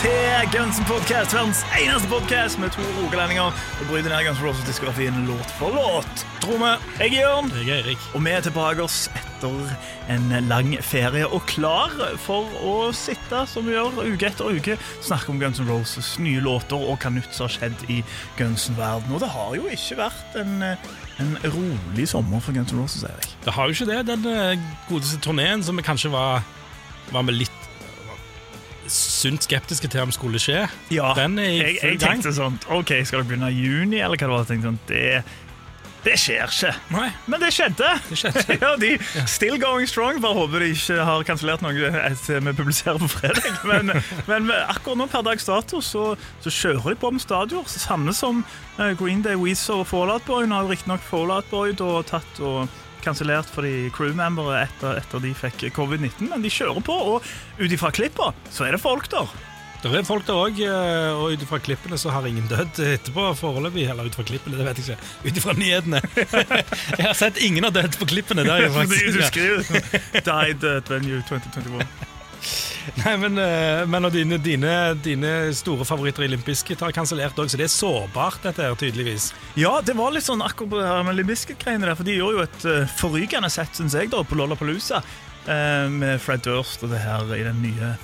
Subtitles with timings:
[0.00, 3.52] Til Gunsen Podcast, verdens eneste podcast med to rogalendinger.
[3.80, 6.24] Og bryter ned Guns Roses-diskografien låt for låt.
[6.42, 6.70] Tror vi.
[6.98, 7.50] Jeg er Jørn.
[7.58, 8.06] Jeg er Erik.
[8.14, 9.72] Og vi er tilbake oss etter
[10.12, 15.32] en lang ferie og klar for å sitte, som vi gjør uke etter uke, snakke
[15.32, 18.00] om Guns N' Roses nye låter og hva nytt som har skjedd i
[18.38, 19.14] Gunsen-verden.
[19.14, 20.54] Og det har jo ikke vært en,
[21.22, 23.36] en rolig sommer for Guns N' Roses, Erik.
[23.44, 24.00] Det har jo ikke det.
[24.10, 26.42] Den eh, godeste turneen som vi kanskje var,
[27.12, 27.63] var med litt
[28.90, 32.20] sunt skeptiske til om skulle skje, Ja, den er i jeg, full jeg gang.
[32.20, 34.44] tenkte sånn OK, skal det begynne i juni, eller hva det var?
[34.44, 35.24] Jeg tenkte sånn, det,
[36.04, 36.70] det skjer ikke.
[36.92, 37.90] Nei, Men det skjedde!
[38.10, 38.56] det skjedde.
[38.64, 38.90] Ja, de
[39.30, 40.18] still going strong.
[40.20, 43.48] Bare håper de ikke har kansellert noe etter vi publiserer på fredag.
[43.70, 43.94] Men,
[44.28, 46.10] men akkurat nå per dags dato så,
[46.44, 47.72] så kjører de på med stadioner.
[47.72, 48.44] Samme som
[48.76, 50.44] eh, Green Day, Weezer og Fallout Boy.
[50.44, 52.68] Nå har jo riktignok Fallout Boy da tatt og
[53.04, 57.92] kansellert fordi crewmembere etter, etter de fikk covid-19, men de kjører på, og ut ifra
[57.94, 59.28] klippa så er det folk der.
[59.84, 60.60] Det er folk der òg,
[61.20, 63.84] og ut ifra klippene så har ingen dødd etterpå foreløpig.
[63.92, 65.10] Eller ut fra klippene, det vet jeg ikke.
[65.28, 66.00] Ut ifra nyhetene.
[67.02, 68.46] jeg har sett ingen har dødd på klippene.
[68.48, 69.62] Det har jeg faktisk du skriver
[70.24, 72.13] 'Died at venue 2021'.
[73.04, 74.72] Nei, men, eh, men dine, dine,
[75.04, 78.76] dine store favoritter i Limp Bizkit har kansellert òg, så det er sårbart, dette her,
[78.78, 79.30] tydeligvis.
[79.60, 82.38] Ja, det var litt sånn akkurat på det her med Limbiskit-greiene der, for de gjorde
[82.38, 85.00] jo et uh, forrykende sett, syns jeg, da, på Lollapalooza,
[85.48, 87.94] uh, med Fred Durst og det her i den nye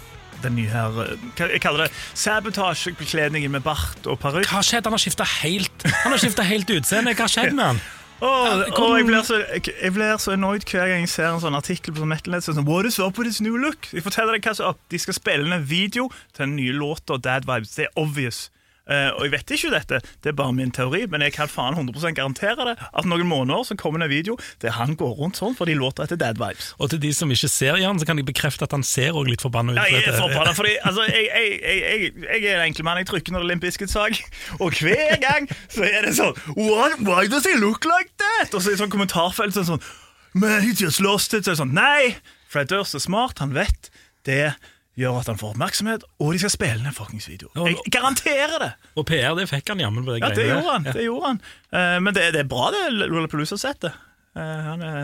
[0.41, 4.49] den nye her, eh, jeg kaller det sabotasjebekledningen med bart og parykk.
[4.49, 4.87] Hva har skjedd?
[4.89, 7.13] Han har skifta helt Han har skiftet helt utseende.
[7.13, 7.83] Hva har skjedd med han?
[8.21, 11.57] Åh, oh, jeg, blir så, jeg, blir så annoyed hver gang jeg ser en sånn
[11.57, 13.89] artikkel på Metal sånn, What is up with this new look?
[13.95, 14.83] Jeg forteller deg hva som er opp.
[14.93, 17.73] De skal spille en video til den nye låta Dad Vibes.
[17.79, 18.51] Det er obvious.
[18.91, 21.77] Eh, og jeg vet ikke dette, det er bare min teori, men jeg kan faen
[21.79, 22.75] 100 garantere det.
[22.91, 26.07] At noen måneder så kommer det en video der han går rundt sånn fordi låta
[26.07, 26.73] heter Dad Vibes.
[26.79, 29.31] Og til de som ikke ser Jan, så kan de bekrefte at han ser også
[29.31, 29.83] litt forbanna ut.
[29.83, 33.01] Jeg er forbanna, fordi altså, jeg, jeg, jeg, jeg, er en enkel mann.
[33.03, 34.21] Jeg trykker når det er Limp Bizkit-sak,
[34.59, 36.99] og hver gang så er det sånn What?
[37.07, 38.55] Why does he look like that?
[38.55, 39.85] Og så er det sånn kommentarfelt sånn, sånn
[40.33, 41.43] Man, he just lost it.
[41.43, 42.17] Så er det sånn, Nei!
[42.51, 43.91] Fred Durst er smart, han vet
[44.27, 44.57] det
[45.01, 47.49] gjør at han får oppmerksomhet, og de skal spille en fuckings video.
[47.57, 48.71] Jeg garanterer det!
[49.01, 50.87] Og PR, det fikk han jammen på det Ja, det greiene gjorde han.
[50.89, 50.99] der.
[51.01, 51.41] det gjorde han
[51.71, 53.93] Uh, Men det, det er bra, det Lollapalooza-settet.
[54.37, 54.97] Uh, han er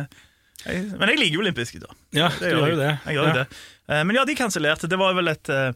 [0.66, 1.92] jeg, men jeg liker jo Limp Bizkit, da.
[2.16, 2.88] Ja, Det du gjør jo det.
[3.06, 3.34] Jeg gjør Ja.
[3.42, 3.46] det.
[3.86, 4.88] Uh, men ja, de kansellerte.
[4.90, 5.68] Det var vel et eh,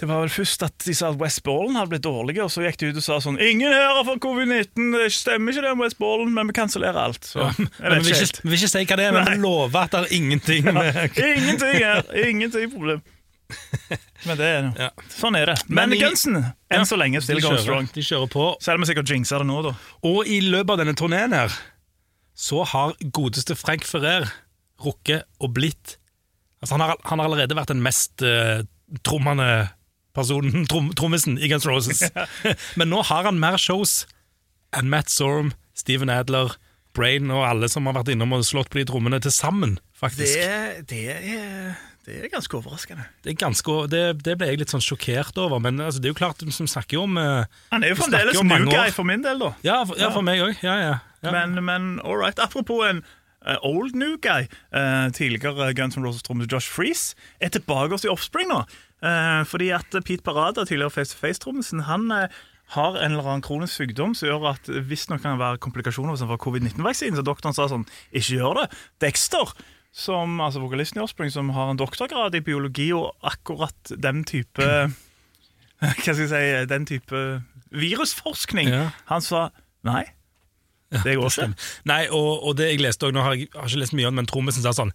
[0.00, 2.64] Det var vel først at de sa at West Ballen hadde blitt dårlig, og så
[2.66, 5.70] gikk de ut og sa sånn 'Ingen her har fått covid-19, det stemmer ikke det
[5.70, 7.22] om West Ballen, men vi kansellerer alt'.
[7.30, 7.52] Så ja.
[7.78, 9.90] Men vi vil ikke vi vil ikke si hva det er, men vi lover at
[9.94, 11.06] det er ingenting med ja.
[11.14, 12.02] Ingenting her.
[12.26, 13.02] Ingenting problem.
[14.26, 14.90] Men det er Ja.
[15.14, 15.58] Sånn er det.
[15.68, 16.40] Men, Men i- Gunsen,
[16.70, 17.88] enn så lenge, still going strong.
[17.92, 18.56] de kjører på.
[18.60, 19.74] Selv om vi sikkert jinxer det nå, da.
[20.02, 21.52] Og i løpet av denne turneen her,
[22.34, 24.26] så har godeste Frank Ferrer
[24.82, 25.98] rukket og blitt
[26.64, 28.62] Altså, han har, han har allerede vært den mest uh,
[29.04, 29.68] trommende
[30.14, 32.04] personen, trom, trommisen i Guns Roses.
[32.78, 34.04] Men nå har han mer shows
[34.74, 36.54] enn Matt Sorum, Steven Adler,
[36.94, 40.38] Brain og alle som har vært innom og slått på de trommene til sammen, faktisk.
[40.38, 41.74] Det, det, er,
[42.06, 43.08] det er ganske overraskende.
[43.24, 46.14] Det, er ganske, det, det ble jeg litt sånn sjokkert over, men altså, det er
[46.14, 49.26] jo klart, vi snakker jo om eh, Han er jo fremdeles new guy for min
[49.26, 49.50] del, da.
[49.66, 50.62] Ja, for, ja, for meg òg.
[50.62, 51.34] Ja, ja, ja.
[51.34, 52.38] Men, men all right.
[52.38, 53.04] Apropos en
[53.44, 54.46] Uh, old new guy.
[54.72, 57.12] uh, tidligere Guns N' Roses-trommis Josh Freeze
[57.44, 58.62] er tilbake hos i Offspring nå.
[59.04, 62.28] Eh, fordi at Pete Parada, tidligere Face to Face-trommisen, han eh,
[62.74, 66.22] har en eller annen kronisk sykdom som gjør at visstnok kan det være komplikasjoner hvis
[66.24, 67.18] han får covid-19-vaksinen.
[67.20, 67.84] Så doktoren sa sånn
[68.16, 68.68] Ikke gjør det.
[69.04, 69.52] Dexter,
[69.94, 74.64] som, altså vokalisten i Offspring, som har en doktorgrad i biologi og akkurat den type
[75.84, 77.20] Hva skal jeg si Den type
[77.74, 78.86] virusforskning, Ja.
[79.10, 79.50] han sa
[79.84, 80.04] nei.
[81.04, 81.48] Det går ikke.
[81.90, 84.14] Nei, og, og det jeg leste også, nå har jeg, har ikke lest mye om
[84.14, 84.92] det, men trommisen sa sånn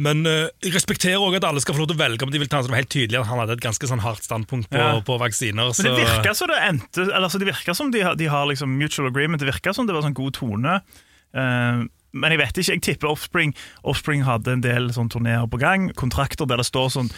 [0.00, 2.40] Men eh, jeg respekterer også at alle skal få lov til å velge om de
[2.40, 2.64] vil ta den.
[2.64, 5.00] Så det var helt tydelig at han hadde et ganske sånn hardt standpunkt på, Ja.
[5.04, 5.68] på vaksiner.
[5.68, 8.72] Men det virker som det endte Eller altså det virker som de, de har liksom
[8.78, 9.40] mutual agreement.
[9.40, 10.78] Det virker som det var sånn god tone.
[11.36, 13.54] Uh, men jeg vet ikke, jeg tipper Offspring
[13.88, 15.90] Offspring hadde en del sånn turneer på gang.
[15.96, 17.12] Kontrakter der det står sånn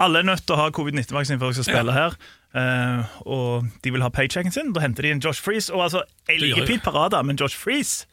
[0.00, 2.14] Alle er nødt til å ha covid-19-vaksine før de skal spille her.
[2.54, 4.72] Uh, og de vil ha paychecken sin.
[4.72, 5.68] Da henter de en Josh Freeze.
[5.74, 6.66] Og altså, jeg liker.
[6.66, 8.06] Pete Parada, men Josh Freeze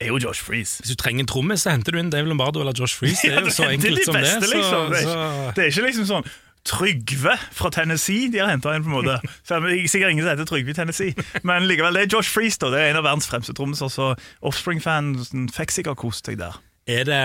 [0.00, 0.80] er jo Josh Freeze.
[0.82, 3.22] Hvis du trenger en trommis, så henter du inn Dave Lombardo eller Josh Freeze.
[3.22, 4.22] Det er Ja, jo du så henter enkelt de som det.
[4.22, 4.90] beste, Så, liksom.
[4.90, 6.28] Det er, så, ikke, det er ikke liksom sånn
[6.66, 8.82] Trygve fra Tennessee de har henta inn.
[8.82, 11.14] på en måte Så det er Sikkert ingen som heter Trygve i Tennessee,
[11.46, 12.58] men likevel, det er Josh Freeze.
[12.58, 14.08] da Det er en av verdens fremste trommiser, så
[14.42, 16.58] Offspring-fansen fikk sikkert kost seg der.
[16.90, 17.20] Er det,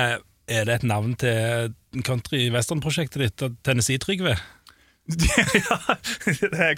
[0.48, 1.74] er det et navn til
[2.06, 4.38] country-western-prosjektet ditt, Tennessee-Trygve?
[5.62, 5.78] Ja,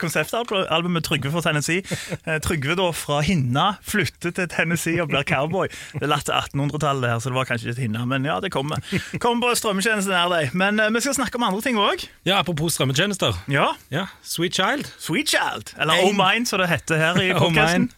[0.01, 1.83] konseptalbumet Trygve fra Tennessee.
[2.25, 5.69] Eh, Trygve da fra Hinna flytter til Tennessee og blir cowboy.
[5.93, 8.51] Det er latt til 1800-tallet, her, så det var kanskje ikke Hinna, men ja, det
[8.53, 8.81] kommer.
[9.23, 10.53] Kommer på strømmetjenesten nær deg.
[10.57, 12.05] Men eh, vi skal snakke om andre ting òg.
[12.27, 13.41] Ja, apropos strømmetjenester.
[13.51, 14.89] Ja, Ja, Sweet Child.
[14.99, 17.89] Sweet Child, eller Oh Mine, som det heter her i podkasten.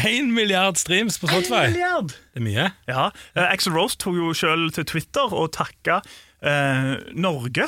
[0.00, 1.66] Én milliard streams på Spotify.
[1.66, 2.12] En milliard!
[2.32, 2.66] Det er mye.
[2.88, 5.98] Ja, eh, Axel Rose tok jo sjøl til Twitter og takka
[6.40, 7.66] eh, Norge.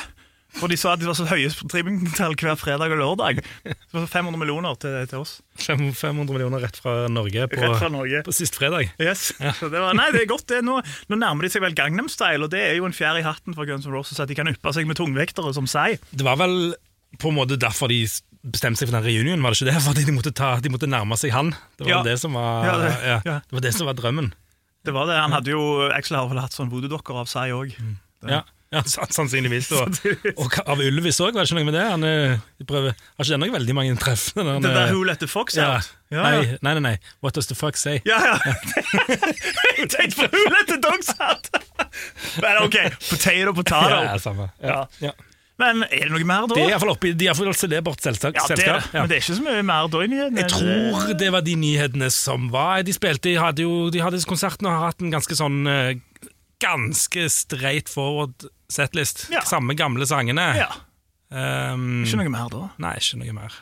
[0.53, 3.39] For de sa at de var så høye streamingtall hver fredag og lørdag.
[3.65, 5.31] Så det var 500 millioner til, til oss.
[5.57, 8.21] 500 millioner rett fra Norge på, Rett fra Norge.
[8.27, 8.91] på sist fredag.
[9.01, 9.31] Yes.
[9.59, 10.61] Så det var, nei, det er godt det.
[10.65, 10.77] Nå,
[11.09, 13.57] nå nærmer de seg vel Gangnam Style, og det er jo en fjær i hatten
[13.57, 15.97] for Guns N' Roses at de kan yppe seg med tungvektere som seg.
[16.13, 16.75] Det var vel
[17.21, 18.03] på en måte derfor de
[18.43, 19.81] bestemte seg for den reunionen, var det ikke det?
[19.89, 21.53] Fordi de måtte, ta, de måtte nærme seg han.
[21.79, 22.01] Det var Ja.
[22.07, 23.37] det som var, Ja, det- ja, ja.
[23.41, 24.33] det var det som var drømmen.
[24.83, 25.15] Det var det.
[25.17, 25.61] Han hadde jo,
[25.95, 27.73] Axel har vel hatt sånn voodoo-dokker av seg òg.
[28.27, 28.41] Ja,
[28.73, 28.81] ja
[29.17, 29.69] Sannsynligvis.
[29.77, 29.99] Og,
[30.35, 31.83] og av Ylvis òg, var det ikke noe med det?
[31.91, 34.29] Han eh, de prøver, har ikke det noe veldig mange treff?
[34.37, 35.75] Den, Det der eh, Who Let The Fox ja.
[35.77, 35.91] Out.
[36.13, 36.95] Ja, Nei, nei, nei.
[37.25, 38.01] What does the fuck say?
[38.09, 38.37] Ja, ja.
[39.79, 41.49] Jeg tenkte på Who Let The Dogs Out!
[42.41, 42.79] Men OK,
[43.09, 44.01] potato, potato.
[44.09, 44.49] Ja, samme.
[44.61, 44.83] Ja.
[45.01, 45.13] Ja.
[45.61, 46.57] Men er det noe mer, da?
[46.57, 48.33] Det er iallfall oppe i de er celebert selskap.
[48.35, 48.69] ja, det, det.
[48.69, 48.79] Ja.
[48.95, 50.41] Men det er ikke så mye mer da i nyhetene.
[50.41, 52.81] Jeg tror det var de nyhetene som var.
[52.87, 55.93] De spilte, de hadde jo de hadde konserten og har hatt en ganske sånn eh,
[56.63, 59.27] Ganske straight forward setlist.
[59.33, 59.43] Ja.
[59.47, 60.49] Samme gamle sangene.
[60.63, 60.71] Ja,
[61.33, 62.59] Um, Ikke noe mer da.
[62.83, 63.53] Nei, ikke noe mer.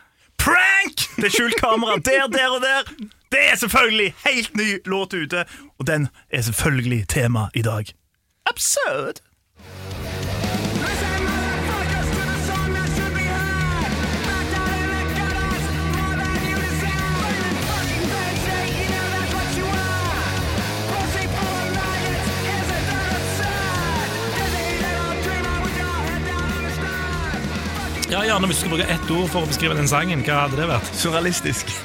[0.42, 1.06] Prank!
[1.16, 2.90] Det er skjult kamera der, der og der.
[3.32, 5.46] Det er selvfølgelig helt ny låt ute,
[5.80, 7.94] og den er selvfølgelig tema i dag.
[8.52, 9.22] Absurd!
[28.42, 28.50] Stars.
[28.50, 30.92] Hvis du skulle bruke ett ord for å beskrive den sangen, hva hadde det vært?
[30.98, 31.70] Surrealistisk.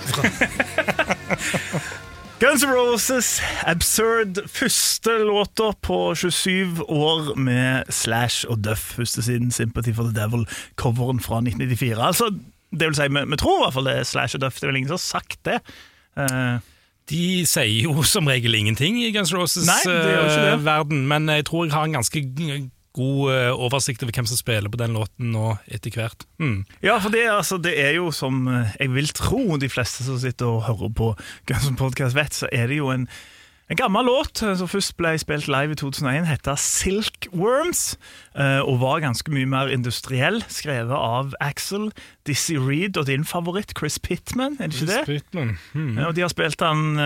[2.40, 4.42] Guns N' Roses, Absurd.
[4.52, 8.92] Første låta på 27 år med Slash og Duff.
[8.98, 11.96] Første siden Sympathy for the Devil-coveren fra 1994.
[11.96, 12.30] Altså,
[12.72, 14.60] det vil si, vi, vi tror i hvert fall det er Slash og Duff.
[14.60, 15.60] Det er vel ingen som har sagt det.
[16.16, 16.60] Uh,
[17.08, 21.46] De sier jo som regel ingenting i Guns N' Roses Nei, eh, verden, men jeg
[21.48, 22.24] tror jeg har en ganske
[22.96, 26.26] god eh, oversikt over hvem som spiller på den låten nå etter hvert.
[26.42, 26.64] Mm.
[26.84, 30.18] Ja, for det, altså, det er jo som eh, jeg vil tro de fleste som
[30.22, 31.14] sitter og hører på
[31.48, 33.06] Guns N' Podcast vet, så er det jo en,
[33.68, 37.84] en gammel låt eh, som først ble spilt live i 2001, heter Silkworms,
[38.36, 41.88] og var ganske mye mer industriell, skrevet av Axel,
[42.28, 45.02] Dizzie Reed og din favoritt Chris Pittman, er det ikke det?
[45.08, 45.56] Spytman.
[45.72, 45.96] Mm.
[45.96, 46.98] Ja, og de har spilt den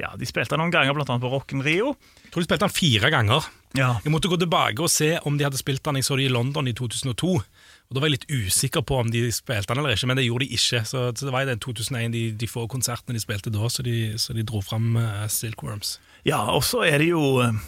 [0.00, 1.92] ja, de spilte den noen ganger, annet på Rocken Rio.
[2.24, 3.46] Jeg tror de spilte den fire ganger.
[3.74, 3.96] Ja.
[4.04, 5.98] Jeg måtte gå tilbake og se om de hadde spilt den.
[5.98, 7.32] Jeg så de i London i 2002.
[7.34, 10.26] Og Da var jeg litt usikker på om de spilte den eller ikke, men det
[10.26, 10.82] gjorde de ikke.
[10.86, 13.84] Så, så det var i den 2001 de, de få konsertene de spilte da, så
[13.86, 15.98] de, så de dro fram uh, Silkworms.
[16.24, 17.58] Ja, og så er det jo eh,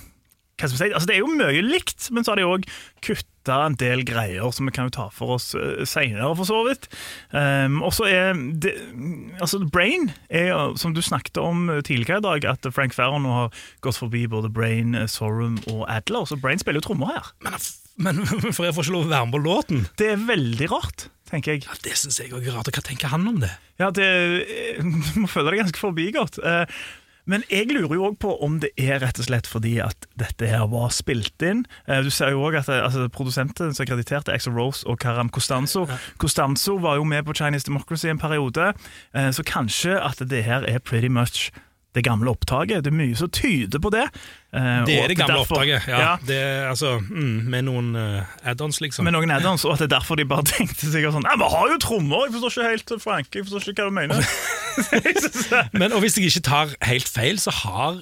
[0.57, 2.65] hva skal vi si, altså Det er jo mye likt, men så har de òg
[3.05, 6.63] kutta en del greier som vi kan jo ta for oss uh, seinere, for så
[6.67, 6.89] vidt.
[7.31, 8.75] Um, og så er det,
[9.41, 13.33] altså Brain er som du snakket om eh, tidligere i dag, at Frank Farrow nå
[13.33, 16.27] har gått forbi både Brain, eh, Sorum og Adler.
[16.29, 17.31] Så Brain spiller jo trommer her.
[17.45, 17.59] Men,
[17.97, 18.23] men
[18.55, 19.87] for jeg får ikke lov å være med på låten?
[20.01, 21.67] Det er veldig rart, tenker jeg.
[21.69, 22.71] Ja, Det syns jeg òg er rart.
[22.73, 23.53] Hva tenker han om det?
[23.83, 24.07] Ja, det,
[24.45, 24.81] eh,
[25.15, 26.41] Du må føle deg ganske forbigått.
[26.43, 26.65] Eh,
[27.27, 30.47] Men jeg lurer jo òg på om det er rett og slett fordi at dette
[30.47, 31.65] her var spilt inn.
[31.89, 34.87] Eh, Du ser jo også at eh, altså, Produsenten som er kreditert, er Axel Rose
[34.87, 35.87] og Karam Costanzo.
[36.23, 38.73] Costanzo var jo med på Chinese Democracy en periode,
[39.15, 41.51] eh, så kanskje at det her er pretty much
[41.97, 42.85] det gamle opptaket.
[42.85, 44.05] Det er mye som tyder på det.
[44.53, 45.89] eh, Det er det gamle derfor- opptaket.
[45.89, 49.05] Ja, Ja, Det altså, mm, med noen uh, add-ons, liksom.
[49.09, 51.73] med noen add-ons, og at det er derfor de bare tenkte sikkert sånn vi har
[51.73, 52.27] jo trommer!
[52.29, 53.33] Jeg forstår ikke helt, Frank.
[53.35, 54.21] Jeg forstår ikke hva du mener.
[55.81, 58.01] Men og Hvis jeg ikke tar helt feil, så har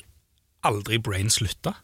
[0.65, 1.75] aldri Brain slutta.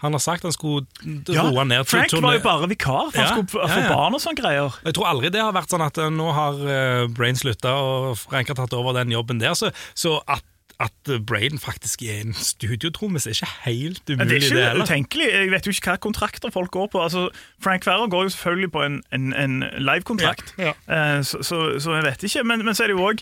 [0.00, 0.86] Han har sagt han skulle
[1.28, 3.88] roe ned Frank var jo bare vikar, for han skulle få ja, ja.
[3.92, 4.78] barn og sånne greier.
[4.86, 8.14] Jeg tror aldri det har vært sånn at eh, nå har eh, Brain slutta og
[8.22, 9.52] Frank har tatt over den jobben der.
[9.58, 10.40] Så, så at,
[10.80, 14.84] at Braden faktisk er en studiotrommis, er ikke helt umulig, det er ikke heller.
[14.84, 15.26] utenkelig.
[15.32, 17.02] Jeg vet jo ikke hva kontrakter folk går på.
[17.04, 17.26] Altså,
[17.62, 21.22] Frank Farrer går jo selvfølgelig på en, en, en livekontrakt, Ja, ja.
[21.22, 22.44] så, så, så jeg vet ikke.
[22.48, 23.20] Men, men så er det jo òg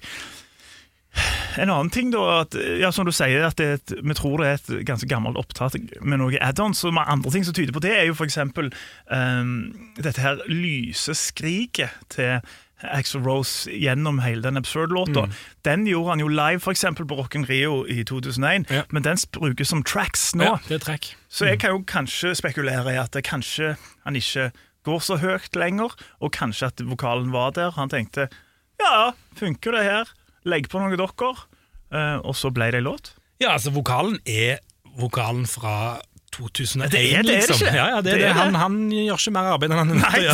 [1.58, 4.46] En annen ting da, at, ja, som du sier, at det et, vi tror det
[4.46, 5.74] er et ganske gammelt opptatt
[6.04, 8.68] med noe add-ons, og andre ting som tyder på det, er jo for eksempel
[9.10, 9.56] ehm,
[9.98, 12.38] dette her lyse skriket til
[12.82, 15.24] Axel Rose gjennom hele den Absurd-låta.
[15.66, 18.82] Den gjorde han jo live eksempel på Rock'n Rio i 2001, Ja.
[18.90, 20.44] men den brukes som tracks nå.
[20.44, 21.08] Ja, det er track.
[21.28, 24.52] Så jeg kan jo kanskje spekulere i at det kanskje han ikke
[24.84, 27.70] går så høyt lenger, og kanskje at vokalen var der.
[27.76, 28.28] Han tenkte
[28.80, 30.04] ja, funker det her?
[30.46, 31.34] Legg på noe dere.
[31.90, 33.14] Eh, og så ble det ei låt.
[33.40, 34.58] Ja, altså vokalen er
[34.98, 35.98] vokalen fra
[36.34, 37.66] 2001, Det er det, er det liksom.
[37.66, 37.74] ikke?
[37.76, 38.34] Ja, ja, det, Det er det.
[38.38, 40.20] Han, han gjør ikke mer arbeid enn han Nei,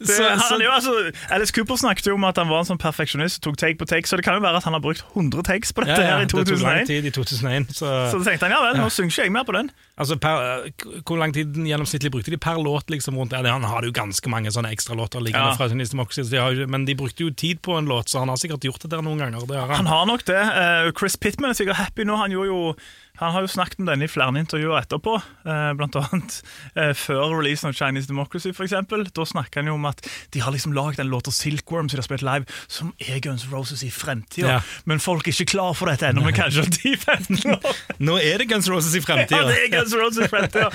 [0.00, 0.92] det, Så- han, jo, altså,
[1.30, 4.06] Alice Cooper snakket jo om at han var en sånn perfeksjonist, tok take på take,
[4.08, 6.24] så det kan jo være at han har brukt 100 takes på dette Ja, her
[6.24, 7.74] i det tok lang tid i 2001.
[7.76, 9.70] Så, Så tenkte han ja vel, nå synger ikke jeg mer på den.
[9.98, 10.70] altså per,
[11.06, 12.90] hvor lang tid gjennomsnittlig brukte de per låt?
[12.90, 15.56] liksom rundt Han har jo ganske mange sånne ekstralåter liggende Ja.
[15.56, 18.60] fra sin jo- men de brukte jo tid på en låt, så han har sikkert
[18.64, 19.40] gjort det der noen ganger.
[19.46, 19.76] Har han.
[19.76, 20.36] Han har nok det.
[20.36, 22.16] Uh, Chris Pittman er sikkert happy nå.
[22.16, 22.76] Han, gjorde jo,
[23.16, 26.38] han har jo snakket om denne i flere intervjuer etterpå, eh, blant annet
[26.74, 29.06] eh, før releasen av Chinese Democracy, eksempel.
[29.16, 30.02] Da snakker han jo om at
[30.34, 33.20] de har liksom lagd en låt av Silkworm som de har spilt live, som er
[33.24, 34.58] Guns Roses i fremtida.
[34.58, 34.60] Ja.
[34.84, 37.82] Men folk er ikke klar for dette ennå, men kanskje om 10-15 år.
[38.04, 40.70] Nå er det Guns Roses i Ja, det er Guns Roses i fremtida.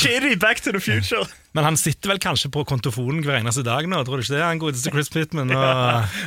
[0.00, 1.26] Shitty Back to the Future.
[1.56, 4.44] Men han sitter vel kanskje på kontofonen hver eneste dag nå, tror du ikke det?
[4.44, 5.50] Han godeste Chris Pittman.
[5.50, 5.64] Og,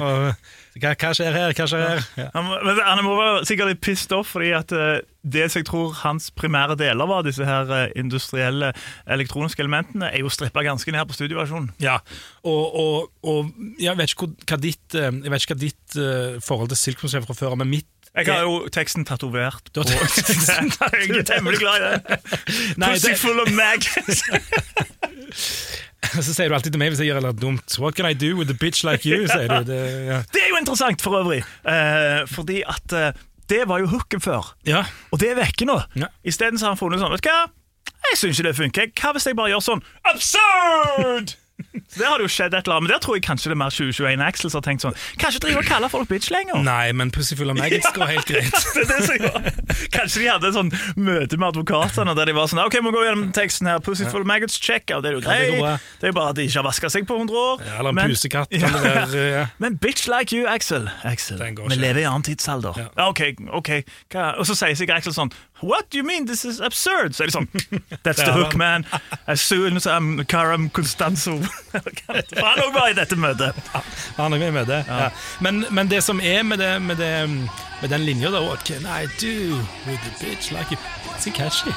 [0.04, 0.50] og,
[0.82, 1.56] hva, hva skjer her?
[1.56, 2.04] Hva skjer her?
[2.20, 2.28] Ja.
[2.36, 2.50] Han,
[2.82, 6.28] han må være sikkert litt pissed off, fordi at eh, det som jeg tror hans
[6.36, 8.74] primære deler var, disse her eh, industrielle
[9.16, 11.72] elektroniske elementene, er jo strippa ganske ned på studioversjonen.
[11.84, 12.00] Ja,
[12.44, 16.74] og, og, og jeg vet ikke hva ditt, eh, vet ikke hva ditt eh, forhold
[16.74, 21.10] til Silkmoen er fra før, men mitt Jeg har jo teksten tatovert på teksten Jeg
[21.18, 22.20] er temmelig glad i det.
[22.82, 24.22] Nei, Pussy full of maggots.
[26.14, 28.36] Så sier du alltid til meg hvis jeg gjør noe dumt What can I do
[28.38, 29.26] with a bitch like you?
[29.26, 30.20] Det, ja.
[30.30, 31.42] Det er jo interessant, for øvrig.
[31.66, 33.10] Uh, fordi at uh,
[33.50, 34.84] det var jo hooken før, ja.
[35.12, 35.80] og det er vekke nå.
[35.98, 36.12] Ja.
[36.24, 37.48] Isteden har han funnet sånn Vet du hva?
[38.12, 38.92] Jeg syns ikke det funker.
[39.00, 41.34] Hva hvis jeg bare gjør sånn absurd?
[41.74, 43.56] Så Det har det jo skjedd et eller annet, men der tror jeg kanskje det
[43.56, 46.60] er mer 2021 Axel som har tenkt sånn Kanskje driver og kalle folk bitch lenger?
[46.66, 48.54] Nei, men Pussyfull og maggots går helt greit.
[48.76, 49.48] det er det som går.
[49.96, 52.94] Kanskje de hadde et sånn møte med advokatene der de var sånn Ok, vi må
[52.94, 53.82] gå gjennom teksten her.
[53.84, 54.86] Pussyfull og maggots, check.
[54.94, 55.62] Ja, det er jo Ja, det greit.
[55.64, 55.74] bra.
[56.00, 57.66] Det er jo bare at de ikke har vaska seg på 100 år.
[57.68, 58.70] Ja, eller en Men- pusekatt Ja.
[59.14, 59.46] Ja.
[59.64, 60.90] Men bitch like you, Axel.
[61.04, 62.78] Axel Vi lever i annen tidsalder.
[62.78, 62.88] Ja.
[62.98, 63.10] Ja.
[63.10, 63.70] ok, ok
[64.14, 64.30] hva?
[64.38, 65.32] Og så sier sikkert Axel sånn
[65.64, 66.26] What do you mean?
[66.28, 67.16] This is absurd.
[67.16, 67.48] Så er det sånn
[68.04, 68.86] That's the hook, man.
[69.28, 71.38] As soon as I'm Karam Constanzo
[71.74, 73.56] han òg var i dette møtet.
[74.18, 75.10] Han er med i møtet, Ja.
[75.42, 77.14] Men, men det som er med, det, med, det,
[77.82, 80.80] med den linja, da What can I do with a bitch like you?
[81.28, 81.72] a catchy.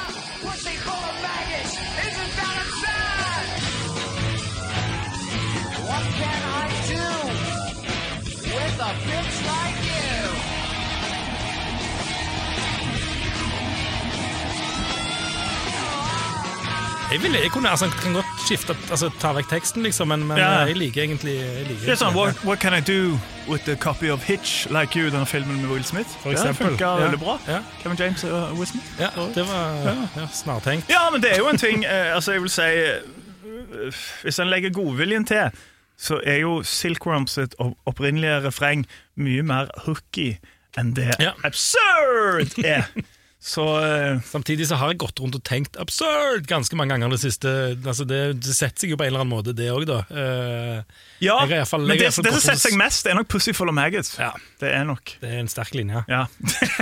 [17.11, 20.37] Jeg, vil, jeg kunne, altså, kan godt skifte, altså, ta vekk teksten, liksom, men, men
[20.37, 20.49] Ja.
[20.67, 23.63] jeg liker egentlig jeg liker Det er sånn, en what, what can I do with
[23.63, 26.09] the copy of Hitch Like You, denne filmen med Will Smith?
[26.21, 26.65] For eksempel.
[26.65, 26.97] Det funka Ja.
[27.05, 27.37] veldig bra.
[27.47, 27.59] Ja.
[27.83, 28.85] Kevin James og Will Smith.
[28.99, 29.71] Ja, det var
[30.17, 30.89] ja, snartenkt.
[30.89, 33.91] Ja, men det er jo en ting eh, Altså, jeg vil si eh,
[34.23, 35.49] Hvis en legger godviljen til,
[35.97, 38.83] så er jo Silkworm sitt opp- opprinnelige refreng
[39.15, 40.37] mye mer hooky
[40.77, 41.31] enn det Ja.
[41.43, 42.83] absurd er.
[43.39, 47.19] Så eh, Samtidig så har jeg gått rundt og tenkt absurd ganske mange ganger det
[47.21, 47.51] siste.
[47.85, 49.99] Altså det, det setter seg jo på en eller annen måte, det òg, da.
[50.09, 51.37] Uh, Ja,
[51.69, 54.15] fall- men det, det som setter seg mest, er nok 'Pussyful og maggots.
[54.19, 55.13] ja, Det er nok.
[55.21, 56.03] det er en sterk linje.
[56.09, 56.25] Ja.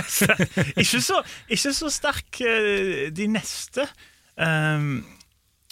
[0.82, 3.86] ikke, så, ikke så sterk eh, de neste.
[4.36, 5.04] Um,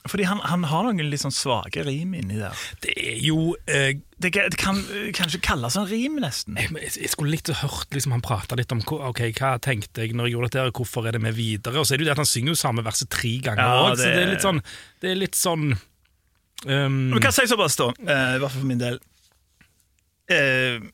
[0.08, 2.52] fordi han, han har noen litt sånn svake rim inni der.
[2.84, 6.58] Det er jo eh, Det, det kan eh, kanskje kalles en rim, nesten.
[6.60, 6.70] jeg,
[7.00, 10.28] jeg skulle likt hørt liksom, han prate litt om hva- ok, hva tenkte jeg når
[10.28, 11.80] jeg gjorde dette, og hvorfor er det med videre.
[11.80, 13.88] Og så er det jo det at han synger jo samme verset tre ganger Ja,
[13.94, 13.96] det...
[14.02, 14.60] så det- er litt sånn
[15.00, 18.70] Det er litt sånn um, Vi kan si såpass, da, eh, i hvert fall for
[18.74, 19.00] min del.
[20.30, 20.84] Uh,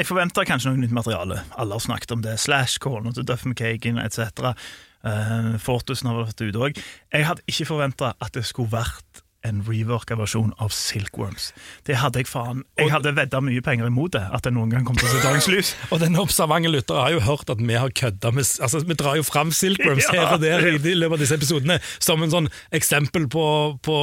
[0.00, 1.42] jeg forventer kanskje noe nytt materiale.
[1.60, 2.38] Alle har snakket om det.
[2.40, 4.54] Slash, kona til Duff McKagan etc.
[5.04, 6.80] Uh, Fortusen har vært ute òg.
[7.14, 11.46] Jeg hadde ikke forventa at det skulle vært en reworka versjon av Silkworms.
[11.88, 14.84] Det hadde jeg faen Jeg hadde vedda mye penger imot det, at det noen gang
[14.84, 15.70] kom til å se dagens lys.
[15.88, 19.16] Og denne observante lytter har jo hørt at vi har kødda med Altså, Vi drar
[19.16, 22.34] jo fram Silkworms Ja, her og der i, i løpet av disse episodene som en
[22.34, 23.46] sånn eksempel på,
[23.86, 23.96] på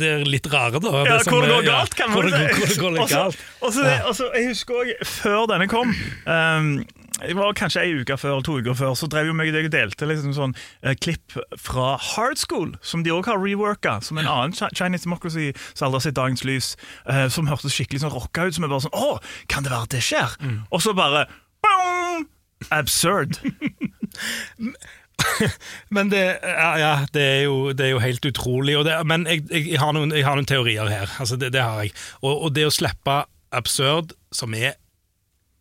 [0.00, 0.94] det litt rare, da.
[1.04, 2.40] Ja, som hvor det går galt, kan man si.
[2.40, 5.92] det Og så- jeg husker også, før denne kom
[6.24, 6.72] um,
[7.18, 9.56] Det var kanskje ei uke før, eller to uker før, så drev jo meg og
[9.58, 10.54] deg og delte liksom sånn
[10.86, 15.04] eh, klipp fra Hard School, som de òg har reworka, som en annen Chi- Chinese
[15.08, 16.70] Democracy som aldri har sett dagens lys,
[17.10, 18.56] eh, som hørtes skikkelig sånn rocka ut.
[18.56, 19.10] Som er bare sånn Å,
[19.52, 20.38] kan det være at det skjer?
[20.40, 20.60] Mm.
[20.70, 21.26] Og så bare
[21.60, 22.28] Boom!
[22.70, 23.36] Absurd.
[25.88, 28.76] Men det, ja, ja, det, er jo, det er jo helt utrolig.
[28.86, 31.10] Det, men jeg, jeg, har noen, jeg har noen teorier her.
[31.20, 31.92] Altså det, det har jeg.
[32.22, 33.22] Og, og det å slippe
[33.56, 34.76] Absurd, som er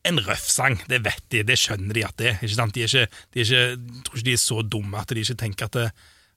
[0.07, 2.37] en røff sang, det vet de, det skjønner de at det er.
[2.43, 2.73] Ikke sant?
[2.77, 5.19] De er ikke, de er ikke, jeg tror ikke de er så dumme at de
[5.25, 5.89] ikke tenker at det,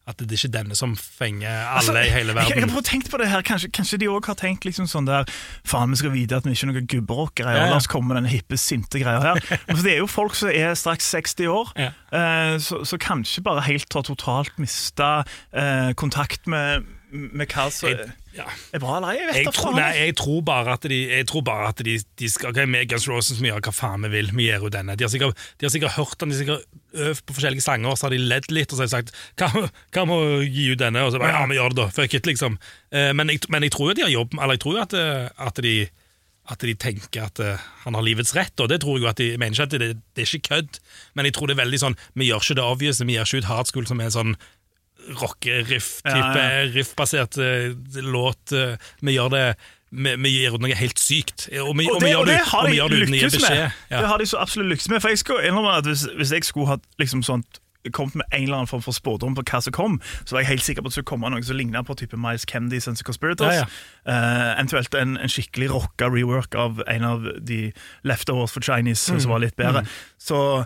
[0.03, 2.71] at det er ikke denne som fenger alle Altså, i hele Jeg, jeg verden.
[2.75, 5.29] har tenkt på det her, Kanskje, kanskje de òg har tenkt liksom sånn der
[5.63, 7.53] Faen, vi skal vite at vi ikke er noen gubberockere.
[7.55, 7.71] Ja, ja.
[7.71, 9.39] La oss komme med den hippe, sinte greia her.
[9.71, 11.93] For det er jo folk som er straks 60 år, Ja.
[12.19, 15.13] eh, så, så kanskje bare helt har totalt mista
[15.55, 17.93] eh, kontakt med, med hva som
[18.33, 18.47] ja.
[18.73, 19.17] er bra eller.
[19.19, 21.97] Jeg vet Jeg tror, nei, jeg tror bare at de, jeg tror bare at de,
[22.19, 24.73] de skal okay, med Guns Roses vi gjør hva faen vi vil, vi gjør jo
[24.73, 24.97] denne.
[24.97, 27.97] De har sikkert, de har sikkert hørt den, de har sikkert øvd på forskjellige sanger,
[27.97, 29.67] så har de ledd litt, og så har de sagt hva,
[29.97, 31.05] hva med å gi ut denne?
[31.05, 32.61] Og så bare ja, vi gjør det da, fuck it, liksom.
[32.93, 34.97] Eh, Men jeg, men jeg tror jo de har jobb, eller jeg tror jo at,
[34.97, 35.77] eh, at de
[36.51, 39.21] at de tenker at eh, han har livets rett, og det tror jeg jo at
[39.21, 40.81] de mener ikke at det, det er ikke kødd,
[41.15, 43.43] men jeg tror det er veldig sånn Vi gjør ikke det obvious, vi gjør ikke
[43.45, 44.35] ut Hard School som er sånn
[45.21, 46.67] rockeriff-type, Ja, ja.
[46.75, 48.53] riff-basert eh, låt.
[48.53, 49.47] eh, vi gjør det
[49.93, 52.71] vi, vi gjør noe helt sykt, og vi, og det, og det, det har og
[52.71, 53.41] de det å gi lykkes med.
[53.43, 53.75] beskjed.
[53.93, 55.03] Det har de så absolutt lykkes med.
[55.05, 57.59] For jeg skal innrømme at hvis, hvis jeg skulle hatt liksom sånt
[57.93, 60.53] kommet med en eller annen form for spådom på hva som kom, så var jeg
[60.53, 63.05] helt sikker på at det skulle komme noe som lignet på type Miles Kennedy Sense
[63.05, 63.59] Conspirators.
[63.59, 63.67] Ja,
[64.07, 69.21] Eh, eventuelt en, en skikkelig rocka rework av en av de Leftovers for Chinese Mm.
[69.21, 69.85] som var litt bedre.
[70.19, 70.65] Så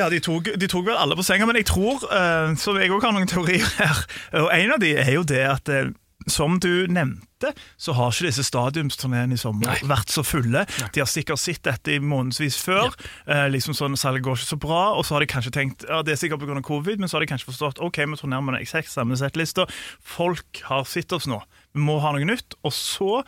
[0.00, 2.90] ja, de tok, de tok vel alle på senga, men jeg tror, eh, så jeg
[2.94, 4.00] òg har noen teorier her,
[4.42, 5.92] og en av de er jo det at eh,
[6.30, 9.88] som du nevnte, så har ikke disse stadiumsturneene i sommer Nei.
[9.90, 10.62] vært så fulle.
[10.94, 12.94] De har sikkert sett dette i månedsvis før.
[13.28, 16.00] Eh, liksom sånn, Salget går ikke så bra, og så har de kanskje tenkt ja,
[16.06, 16.62] det er sikkert pga.
[16.64, 19.68] covid, men så har de kanskje forstått ok, vi turnerer med eksakt samme settlista.
[20.00, 21.42] Folk har sett oss nå.
[21.76, 22.56] Vi må ha noe nytt.
[22.64, 23.20] Og så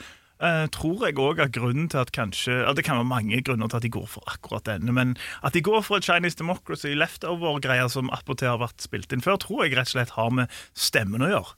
[0.42, 3.70] eh, tror jeg òg at grunnen til at kanskje ja, Det kan være mange grunner
[3.70, 5.14] til at de går for akkurat denne, men
[5.46, 9.40] at de går for et Chinese Democracy leftover-greier som attpåtil har vært spilt inn før,
[9.42, 11.56] tror jeg rett og slett har med stemmen å gjøre.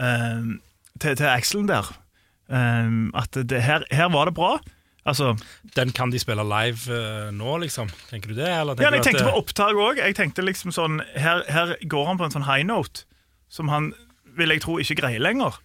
[0.00, 0.52] Eh,
[1.00, 1.94] til, til Axelen der.
[2.50, 4.58] Eh, at det, her, her var det bra.
[5.08, 5.32] Altså,
[5.76, 6.98] Den kan de spille live
[7.32, 7.88] nå, liksom?
[8.10, 8.50] Tenker du det?
[8.52, 10.00] Eller ja, tenker men jeg tenkte på opptak òg.
[10.02, 13.06] Jeg tenkte liksom sånn her, her går han på en sånn high note
[13.50, 13.90] som han
[14.38, 15.56] vil jeg tro ikke greier lenger.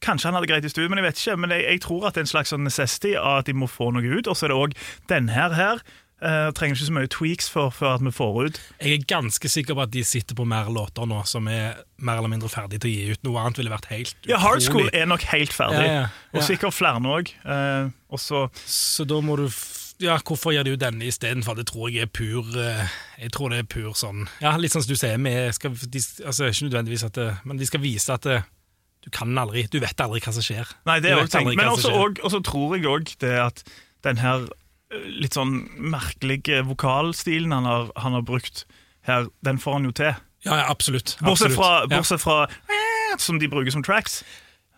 [0.00, 1.36] Kanskje han hadde greit i studio, men jeg vet ikke.
[1.36, 3.68] Men jeg, jeg tror at det er en slags sånn necessity av at de må
[3.68, 4.30] få noe ut.
[4.30, 4.78] Og så er det òg
[5.12, 5.82] denne her her.
[6.20, 8.60] eh, trenger ikke så mye tweaks for at vi får ut.
[8.80, 12.20] Jeg er ganske sikker på at de sitter på mer låter nå som er mer
[12.20, 13.22] eller mindre ferdig til å gi ut.
[13.24, 14.32] Noe annet ville vært helt utrolig.
[14.34, 15.80] Ja, Hard School er nok helt ferdig.
[15.80, 16.36] Ja, ja, ja.
[16.36, 17.32] Og sikkert flere òg.
[17.44, 17.88] Uh,
[18.20, 19.48] så Så da må du
[20.00, 21.56] Ja, hvorfor gjør de jo denne istedenfor?
[21.56, 22.86] Det tror jeg er pur eh,
[23.20, 26.00] Jeg tror det er pur sånn Ja, litt sånn som du sier, vi skal, de,
[26.24, 28.38] altså ikke nødvendigvis at det, Men de skal vise at det,
[29.04, 30.68] du kan aldri Du vet aldri hva som skjer.
[30.88, 31.44] Nei, det er også.
[31.48, 33.62] Men også, og, og så tror jeg òg det at
[34.06, 34.46] den her
[34.92, 38.66] eh, litt sånn merkelige vokalstilen han har, han har brukt
[39.08, 40.12] her, den får han jo til.
[40.44, 41.16] Ja, ja, absolutt.
[41.24, 43.16] Bortsett fra, bortsett fra ja.
[43.20, 44.20] som de bruker som tracks.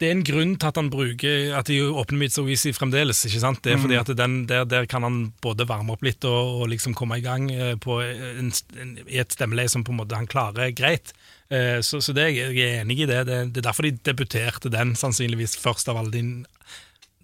[0.02, 3.20] Det er en grunn til at han bruker At de åpner Mitsubishi fremdeles.
[3.28, 3.60] ikke sant?
[3.62, 3.82] Det er Mm.
[3.86, 7.18] fordi at den, der, der kan han både varme opp litt og, og liksom komme
[7.20, 8.50] i gang eh, på en,
[8.82, 11.12] en, i et stemmeleie som på en måte han klarer greit.
[11.50, 13.26] Eh, Så, så det, jeg er enig i det.
[13.30, 13.40] det.
[13.54, 16.24] Det er derfor de debuterte den sannsynligvis først av alle de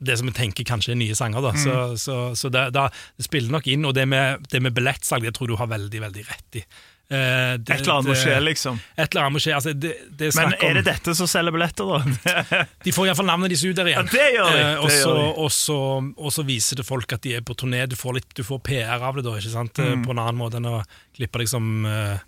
[0.00, 1.42] det som jeg tenker kanskje er nye sanger.
[1.42, 1.96] da, Så, Mm.
[1.98, 2.84] så, så det, da,
[3.18, 3.84] det spiller nok inn.
[3.84, 6.62] Og det med, det med billettsalg det tror jeg du har veldig veldig rett i.
[7.10, 8.78] Eh, det- Et eller annet må skje, liksom.
[8.96, 9.54] Et eller annet må skje.
[9.56, 12.58] Altså, det, det Men er det dette som selger billetter, da?
[12.84, 14.10] De får iallfall navnet deres ut der igjen.
[14.12, 15.06] Ja, det gjør de, det og så-
[16.44, 17.86] viser det folk at de er på turné.
[17.88, 19.78] Du får, litt, du får PR av det da, ikke sant?
[19.80, 20.04] Eh, Mm.
[20.04, 20.82] på en annen måte enn å
[21.16, 22.18] klippe deg som, uh,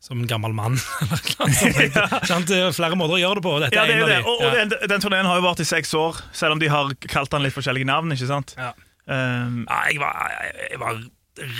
[0.00, 0.78] som en gammel mann.
[1.40, 3.58] er flere måter å gjøre det på.
[3.66, 4.18] Dette ja, det er er en av det.
[4.22, 4.30] de.
[4.30, 4.50] Og, Ja.
[4.64, 7.42] den, den turneen har jo vart i seks år, selv om de har kalt den
[7.42, 8.12] litt forskjellige navn.
[8.14, 8.54] ikke sant?
[8.56, 8.70] Ja.
[9.10, 10.30] Um, Ja, jeg, var,
[10.70, 11.02] jeg var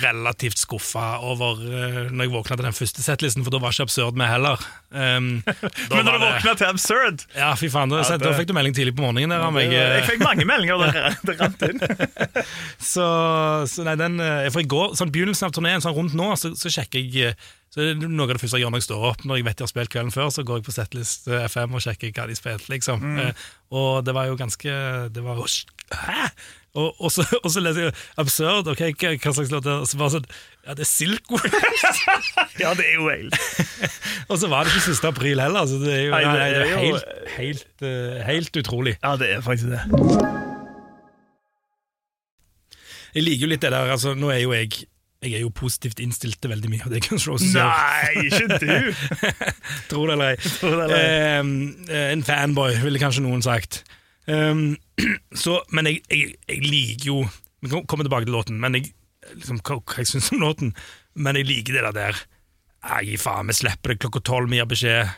[0.01, 3.87] relativt skuffa over uh, når jeg våkna til den første settlisten, for da var ikke
[3.89, 4.61] absurd med heller.
[4.91, 8.51] Um, men når du våkna til Absurd Ja, fy faen, da, Ja, da fikk du
[8.57, 9.61] melding tidlig på morgenen der av uh...
[9.63, 11.79] Jeg fikk mange meldinger, og det rant inn.
[12.91, 13.05] Så,
[13.71, 16.51] så nei, den, eh, for i går, sånn begynnelsen av turneen, sånn rundt nå, så,
[16.59, 18.87] så sjekker jeg eh, så er det Noe av det første jeg gjør når jeg
[18.89, 21.29] står opp, når jeg vet jeg har spilt kvelden før, så går jeg på Setlist
[21.31, 22.99] FM og sjekker hva de spilte, liksom.
[22.99, 23.21] Mm.
[23.21, 23.45] Uh,
[23.79, 24.73] og det var jo ganske
[25.15, 25.47] Det var jo
[25.91, 26.25] Hæ?!
[26.71, 29.89] Og, og, så, og så leser jeg Absurd, ok, hva, slags låt er det?
[29.91, 30.27] Så bare sånn
[30.63, 31.39] Ja, det er Silko!
[32.61, 33.31] Ja, det er jo Whale.
[34.31, 35.03] og så var det ikke 1.
[35.09, 38.61] april heller, så det er jo, Nei, nei, det er jo- helt, helt, eh, helt
[38.61, 38.95] utrolig.
[39.01, 39.81] Ja, det er faktisk det.
[43.11, 44.85] Jeg liker jo litt det der, altså, nå er jo jeg
[45.21, 47.67] jeg er jo positivt innstilt til veldig mye av det Guns Roses gjør.
[47.69, 48.71] Nei, ikke du!
[49.91, 50.95] Tror det eller ei.
[50.97, 53.83] Eh, en fanboy, ville kanskje noen sagt.
[54.31, 54.65] Ehm,
[55.43, 57.21] så, men jeg, jeg, jeg liker jo
[57.61, 58.93] Vi kan komme tilbake til låten, men jeg,
[59.35, 60.71] liksom, hva, hva jeg syns om låten,
[61.13, 62.21] men jeg liker det der
[62.81, 65.11] Nei, gi faen, vi slipper det klokka tolv, vi gir beskjed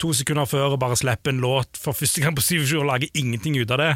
[0.00, 3.20] to sekunder før og bare slipper en låt for første gang på 27 år, lager
[3.20, 3.94] ingenting ut av det,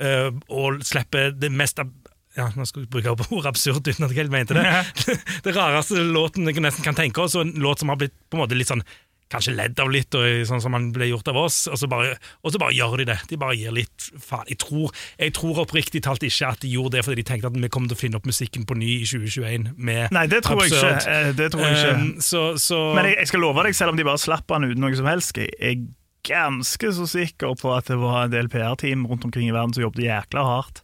[0.00, 1.90] Uh, og slipper det mest ab
[2.38, 4.62] ja, nå skal jeg bruke ord absurd uten at jeg helt mente det.
[5.44, 8.38] det rareste låten jeg nesten kan tenke oss, og en låt som har blitt på
[8.38, 8.84] en måte litt sånn
[9.30, 12.16] Kanskje ledd av litt, og sånn som man ble gjort av oss, og så, bare,
[12.42, 13.18] og så bare gjør de det.
[13.30, 14.48] De bare gir litt faen.
[14.50, 14.90] Jeg tror,
[15.22, 17.92] jeg tror oppriktig talt ikke at de gjorde det fordi de tenkte at vi kommer
[17.92, 21.14] til å finne opp musikken på ny i 2021 med Nei, det tror jeg ikke.
[21.14, 21.94] Eh, Det tror jeg ikke.
[22.00, 24.66] Um, så, så Men jeg, jeg skal love deg, selv om de bare slapp han
[24.66, 25.80] uten noe som helst, jeg er
[26.26, 29.86] ganske så sikker på at det var en del PR-team rundt omkring i verden som
[29.86, 30.82] jobbet jækla hardt.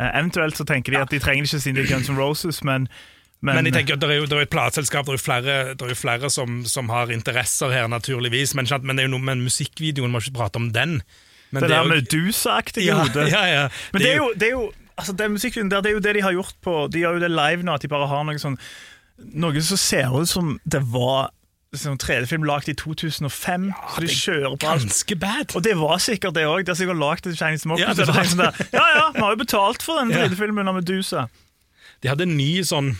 [0.00, 2.88] Uh, eventuelt så tenker de at de trenger ikke Cindy Guns N' Roses, men,
[3.44, 5.20] men, Men jeg tenker at det er jo, det er et plateselskap, det er jo
[5.20, 8.54] flere, det er jo flere som, som har interesser her, naturligvis.
[8.56, 11.02] Men, men, det er jo noe med musikkvideoen, må ikke prate om den.
[11.52, 13.28] Men det det der Medusa-aktige ja, hodet.
[13.36, 13.68] ja, ja.
[13.92, 14.64] Men det er jo, det er jo
[14.96, 17.24] altså den musikkvideoen der, det er jo det de har gjort på De gjør jo
[17.26, 18.56] det live nå, at de bare har noe sånn
[19.44, 21.28] Noe som ser ut som det var
[21.78, 23.28] sånn 3D-film lagd i 2005.
[23.28, 24.58] så de det er kjører på.
[24.64, 25.54] Ganske bad.
[25.58, 26.64] Og det var sikkert det òg.
[26.64, 27.82] De har sikkert lagd et Chinese Mock.
[27.82, 30.24] Ja, det det sånn ja ja, vi har jo betalt for den Ja.
[30.24, 31.28] 3D-filmen av Medusa.
[32.02, 32.94] De hadde en ny sånn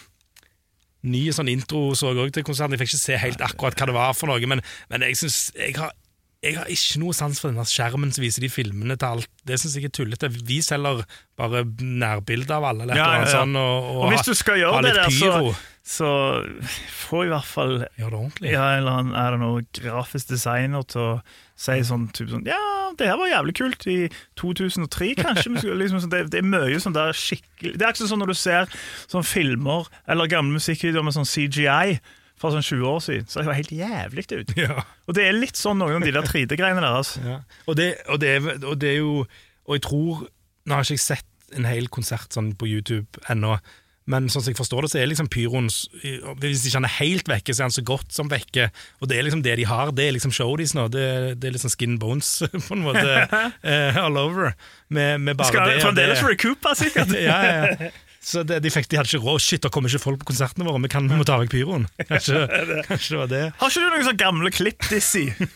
[1.04, 2.74] Ny sånn intro så jeg til konserten.
[2.76, 4.62] Jeg fikk ikke se helt akkurat hva det var for noe, men,
[4.92, 5.92] men jeg syns jeg har,
[6.44, 9.28] jeg har ikke noe sans for denne skjermen som viser de filmene til alt.
[9.48, 10.28] Det syns jeg er tullete.
[10.48, 11.04] Vi selger
[11.40, 13.30] bare nærbilder av alle, eller Ja, ja, ja.
[13.38, 16.10] sånn, og, og, Og hvis du skal gjøre det der, så, så
[16.92, 18.52] få i hvert fall Gjør det ordentlig.
[18.52, 21.10] ja, eller er det noe grafisk designer til å
[21.56, 22.58] si sånn, typ sånn Ja,
[22.98, 23.96] det her var jævlig kult i
[24.40, 25.52] 2003, kanskje.
[25.78, 28.38] liksom, sånn, det, det er mye sånn der skikkelig Det er ikke sånn når du
[28.40, 28.66] ser
[29.06, 31.98] sånn filmer eller gamle musikkvideoer med sånn CGI
[32.34, 34.50] fra sånn 20 år siden, så det var helt jævlig ut.
[34.58, 34.82] Ja.
[35.06, 37.12] Og det er litt sånn noen av de der 3D-greiene deres.
[37.22, 37.36] Ja.
[37.70, 39.12] Og, det, og, det, er- og det er jo
[39.70, 40.24] Og jeg tror
[40.66, 43.54] Nå har ikke jeg sett en hel konsert sånn på YouTube ennå,
[44.10, 45.70] men sånn som jeg forstår det, så er liksom pyroen
[46.42, 48.66] Hvis ikke han er helt vekke, så er han så godt som vekke.
[49.00, 49.92] Og det er liksom det de har.
[49.96, 50.90] Det er liksom showdies nå.
[50.92, 51.06] Det,
[51.40, 52.34] det er liksom skin bones
[52.68, 54.52] på en måte uh, all over.
[54.92, 55.78] Med, med bare Skal det.
[55.80, 56.34] og fremdeles det.
[56.34, 57.14] recoupe, sikkert.
[57.30, 57.92] ja, ja.
[58.24, 59.40] Så det, de, fikk, de hadde ikke råd.
[59.44, 60.80] Shit, da kommer ikke folk på konsertene våre.
[60.84, 61.88] Vi kan vi må ta vekk pyroen.
[62.08, 62.44] Kanskje,
[62.88, 63.42] kanskje det var det.
[63.60, 65.48] Har ikke du noen sånne gamle klipp, Dizzie?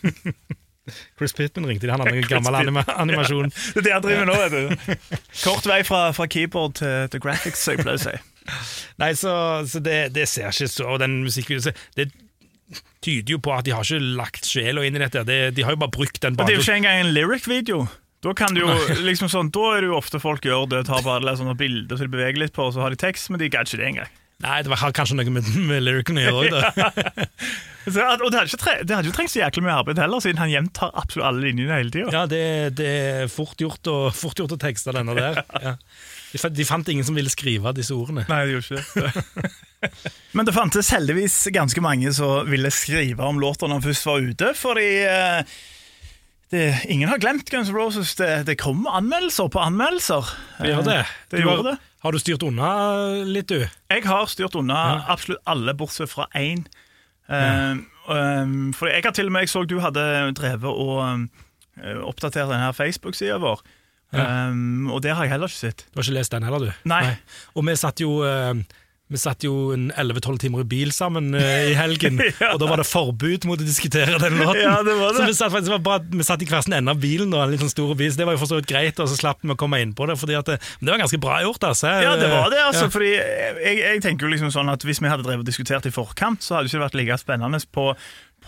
[1.19, 1.93] Chris Pittman ringte de.
[1.95, 3.53] Han hadde en gammel anima, animasjon.
[3.75, 4.97] Det er det jeg driver med nå, vet du.
[5.47, 8.17] Kort vei fra, fra keyboard til, til graphics, som jeg pleier å si.
[9.03, 9.35] Nei, så,
[9.69, 12.07] så det, det ser ikke så Og den musikkvideoen Det
[13.05, 15.25] tyder jo på at de har ikke lagt sjela inn i dette.
[15.29, 17.83] Det, de har jo bare brukt den Men det er jo ikke engang en lyric-video.
[18.25, 18.73] Da kan du jo,
[19.07, 22.09] liksom sånn, da er det jo ofte folk gjør det, tar bare sånne bilder som
[22.09, 24.17] de beveger litt på, og så har de tekst, men de gadd ikke det engang.
[24.39, 26.53] Nei, det var, har kanskje noe med, med lyricen å gjøre òg,
[27.89, 30.39] og det hadde ikke, tre, det hadde jo trengt så jæklig mye arbeid heller, siden
[30.39, 32.13] han gjentar absolutt alle linjene hele tida.
[32.15, 32.43] Ja, det,
[32.79, 35.43] det er fort gjort, å, fort gjort å tekste denne der.
[35.69, 35.75] Ja.
[36.29, 38.27] De, fant, de fant ingen som ville skrive disse ordene.
[38.29, 39.51] Nei, det gjorde ikke det.
[40.37, 44.27] Men det fantes heldigvis ganske mange som ville skrive om låta når den først var
[44.27, 45.57] ute, fordi eh,
[46.53, 48.13] det, ingen har glemt Guns N' Roses.
[48.21, 50.31] Det, det kommer anmeldelser på anmeldelser.
[50.61, 50.99] Vi gjør det.
[51.01, 51.79] Eh, Det Du gjorde det.
[52.05, 52.69] Har du styrt unna
[53.27, 53.65] litt, du?
[53.91, 56.63] Jeg har styrt unna absolutt alle, bortsett fra én.
[57.27, 60.05] Um, um, for jeg har til og med, jeg så du hadde
[60.39, 61.27] drevet og um,
[62.07, 63.65] oppdatert denne Facebook-sida vår.
[64.15, 65.85] Um, og det har jeg heller ikke sett.
[65.91, 66.87] Du har ikke lest den heller, du?
[66.89, 67.03] Nei.
[67.59, 68.55] Og vi satt jo eh,
[69.09, 72.51] vi satt jo en 11-12 timer i bil sammen eh, i helgen, Ja.
[72.55, 74.61] og da var det forbud mot å diskutere den låten.
[74.61, 75.23] Ja, det var det.
[75.23, 77.55] Så vi satt, faktisk, bare, vi satt i hver sin ende av bilen, og en
[77.55, 79.41] litt sånn stor bil, så det var jo for så vidt greit, og så slapp
[79.45, 80.19] vi å komme inn på det.
[80.21, 81.93] Fordi at det, men det var ganske bra gjort, altså.
[82.05, 82.85] Ja, det var det, altså.
[82.87, 82.93] Ja.
[82.99, 85.95] Fordi jeg, jeg tenker jo liksom sånn at Hvis vi hadde drevet og diskutert i
[85.95, 87.91] forkant, så hadde det ikke vært like spennende på,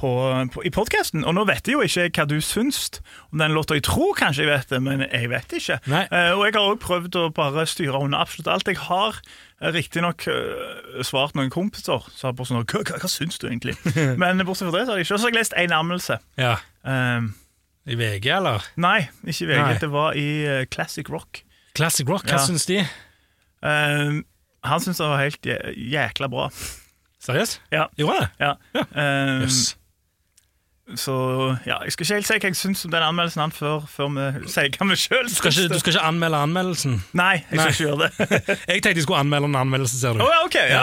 [0.01, 0.11] på,
[0.55, 1.25] på, i podkasten.
[1.29, 2.89] Og nå vet jeg jo ikke hva du syns
[3.31, 3.77] om den låta.
[3.77, 5.77] Jeg tror kanskje jeg vet det, men jeg vet ikke.
[5.91, 8.71] Eh, og jeg har òg prøvd å bare styre under absolutt alt.
[8.71, 13.13] Jeg har eh, riktignok uh, svart noen kompiser som har bare sånn hva, hva, hva
[13.13, 13.77] syns du egentlig?
[14.23, 15.19] men bortsett fra det så har jeg ikke.
[15.19, 16.19] Og så har jeg lest én anmeldelse.
[16.41, 16.57] Ja.
[16.87, 17.33] Um,
[17.91, 18.67] I VG, eller?
[18.81, 19.63] nei, ikke i VG.
[19.63, 19.79] Nei.
[19.85, 21.45] Det var i uh, Classic Rock.
[21.77, 22.45] Classic Rock, hva Ja.
[22.49, 22.81] syns de?
[23.61, 24.23] Um,
[24.65, 26.49] han syns det var helt jækla bra.
[27.21, 27.61] Seriøst?
[27.73, 27.85] Ja.
[28.01, 28.29] Gjorde det?
[28.41, 28.55] Ja.
[28.97, 29.77] Um, Jøss.
[30.99, 31.15] Så
[31.67, 34.09] ja, jeg skal ikke helt si hva jeg syns om den anmeldelsen han før, før
[34.17, 36.97] vi sier hva vi sjøl Du skal, ikke, du skal ikke anmelde anmeldelsen?
[37.19, 38.11] Nei, jeg skal ikke gjøre det.
[38.71, 40.25] Jeg tenkte jeg skulle anmelde en anmeldelse, ser du.
[40.25, 40.83] Å ja, ok, ja.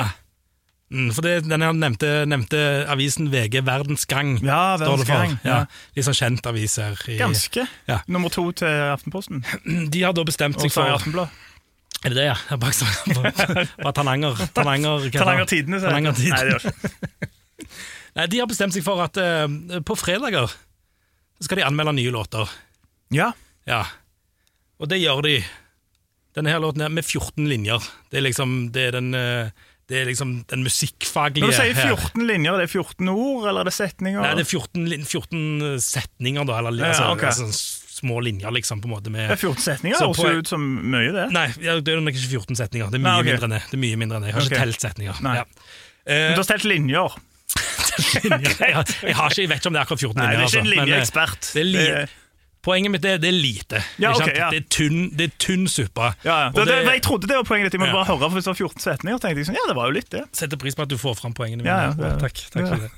[0.87, 4.37] Mm, for det, den nevnte, nevnte avisen VG Verdens Gang.
[4.39, 5.11] Ja, står det for.
[5.11, 5.57] Verdens Gang, ja.
[5.65, 5.89] Ja.
[5.97, 7.01] Litt sånn kjent avis her.
[7.11, 7.65] I, Ganske.
[7.89, 7.99] Ja.
[8.07, 9.43] Nummer to til Aftenposten.
[9.93, 11.43] De har da bestemt seg for Aftenblad.
[12.05, 12.37] Er det det, ja?
[12.51, 15.49] Jeg bare Tananger Tananger, Tananger?
[15.49, 15.81] Tidene.
[15.81, 15.97] sier jeg.
[15.97, 17.25] Tananger Tidene.
[18.17, 19.47] Nei, det De har bestemt seg for at eh,
[19.85, 20.49] på fredager
[21.43, 22.49] skal de anmelde nye låter.
[23.13, 23.31] Ja.
[23.69, 23.83] Ja.
[24.81, 25.35] Og det gjør de.
[26.37, 27.81] Denne her låten her med 14 linjer.
[28.11, 29.49] Det er liksom Det er den, eh,
[29.89, 31.95] det er liksom den musikkfaglige Når du sier her.
[31.95, 34.21] 14 linjer, er det 14 ord, eller er det setninger?
[34.21, 36.57] Nei, det er 14, lin- 14 setninger, da.
[36.59, 37.23] Eller, Ja, altså, ok.
[37.23, 37.47] altså,
[37.97, 39.09] små linjer, liksom, på en måte.
[39.09, 41.31] Med, Det er 14 setninger, Så høres på- jo ut som mye, det.
[41.31, 42.91] Nei, ja, det er nok ikke 14 setninger.
[42.91, 43.25] Det er mye Nei, ok.
[43.31, 43.63] mindre enn det.
[43.71, 44.27] det er mye mindre enn det.
[44.27, 44.49] Jeg har Ok.
[44.51, 45.21] ikke telt setninger.
[45.23, 45.35] Nei.
[45.35, 45.43] Ja.
[46.07, 47.09] Men Eh, du har stelt linjer.
[47.97, 50.23] Jeg, har- jeg, har ikke, jeg vet ikke om det er akkurat 14 linjer.
[50.23, 51.51] Nei, det er ikke en altså, eh, linjeekspert.
[51.55, 52.23] er Det-
[52.67, 53.79] Poenget mitt er det er lite.
[54.01, 54.49] Ja, okay, ja.
[54.51, 56.09] Det, er tynn, det er tynn suppe.
[56.25, 56.47] Ja, ja.
[56.51, 57.77] Det, det, jeg trodde det var poenget ditt.
[57.77, 59.75] Jeg måtte bare høre, for hvis det var 14 setninger, tenkte jeg sånn, ja, det
[59.77, 60.23] var jo litt det.
[60.35, 62.17] setter pris på at du får fram poengene mine.
[62.19, 62.89] Takk, takk for det.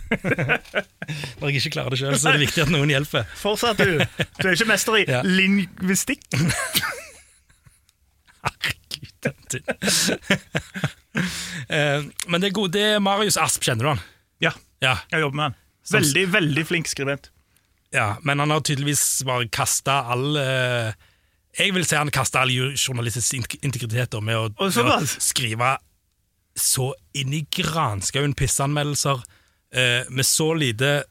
[1.43, 3.27] Når jeg ikke klarer det sjøl, så er det viktig at noen hjelper.
[3.43, 4.01] Fortsatt, du.
[4.39, 6.25] Du er ikke mester i lingvistikk.
[8.41, 9.65] Herregud, den tynn.
[11.69, 14.01] Eh, Men det er god, det er Marius Asp, kjenner du han?
[14.41, 15.55] Ja, Ja, jeg jobber med han.
[15.91, 17.29] Veldig, veldig flink skribent.
[17.91, 20.91] ja, men han har tydeligvis bare kasta all eh,
[21.57, 25.77] Jeg vil si han kasta all journalistisk in- integritet med å, med å skrive
[26.59, 29.23] så inn i granskauen pisseanmeldelser
[29.73, 31.03] eh, med så lite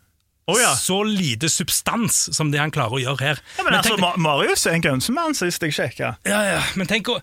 [0.48, 0.70] Oh, ja.
[0.80, 3.40] Så lite substans som det han klarer å gjøre her.
[3.58, 6.14] ja men, altså, tenk- Ma Marius er en gunsemann, sist jeg sjekka.
[6.24, 7.18] Ja, ja, men tenk å,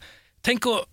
[0.45, 0.83] tenk å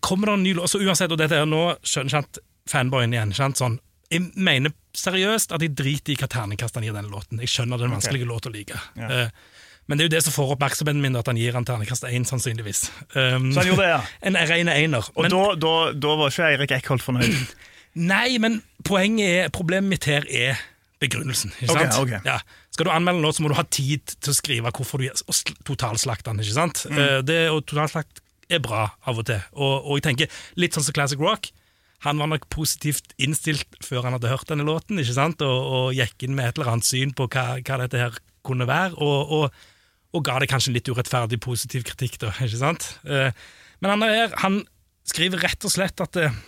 [0.00, 3.58] Kommer det en ny låt uansett, og dette er nå skjønner ikke fanboyen igjen sant?
[3.58, 3.80] Sånn,
[4.10, 7.38] Jeg mener seriøst at jeg driter i hva terningkast han gir denne låten.
[7.42, 8.78] Jeg skjønner det er en vanskelig låt å like.
[8.98, 9.28] Eh,
[9.86, 12.26] men det er jo det som får oppmerksomheten min, at han gir han terningkast én,
[12.26, 12.84] sannsynligvis.
[13.14, 14.00] Um, Så han gjorde det, ja.
[14.30, 15.06] En rein einer.
[15.14, 17.38] Og Men, da, da, da var ikke Eirik Eckholt fornøyd.
[18.12, 20.58] nei, men poenget er Problemet mitt her er
[21.02, 21.54] begrunnelsen.
[21.62, 21.94] Ikke sant?
[22.02, 22.20] Okay, okay.
[22.26, 22.38] Ja.
[22.74, 25.08] Skal du anmelde en låt, så må du ha tid til å skrive hvorfor du
[25.10, 26.42] og sl- totalslakter den.
[26.44, 26.84] ikke sant?
[26.90, 26.98] Mm.
[26.98, 27.38] Uh, Det,
[28.50, 29.40] er bra av og til.
[29.54, 31.50] Og, og jeg tenker litt sånn som Classic Rock.
[32.06, 35.42] Han var nok positivt innstilt før han hadde hørt denne låten, ikke sant?
[35.44, 38.68] Og, og gikk inn med et eller annet syn på hva, hva dette her kunne
[38.70, 38.96] være.
[38.96, 39.58] Og, og,
[40.16, 42.32] og ga det kanskje en litt urettferdig positiv kritikk, da.
[42.40, 42.94] ikke sant?
[43.04, 43.34] Eh,
[43.84, 44.62] Men han, er her, han
[45.08, 46.40] skriver rett og slett at eh,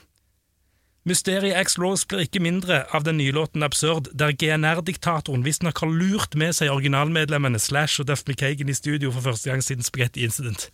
[1.08, 5.90] Mysteriet X Rose blir ikke mindre av den nye låten Absurd, der GNR-diktatoren visstnok har
[5.90, 10.22] lurt med seg originalmedlemmene Slash og Duff McKagan i studio for første gang siden Spaghetti
[10.22, 10.68] Incident.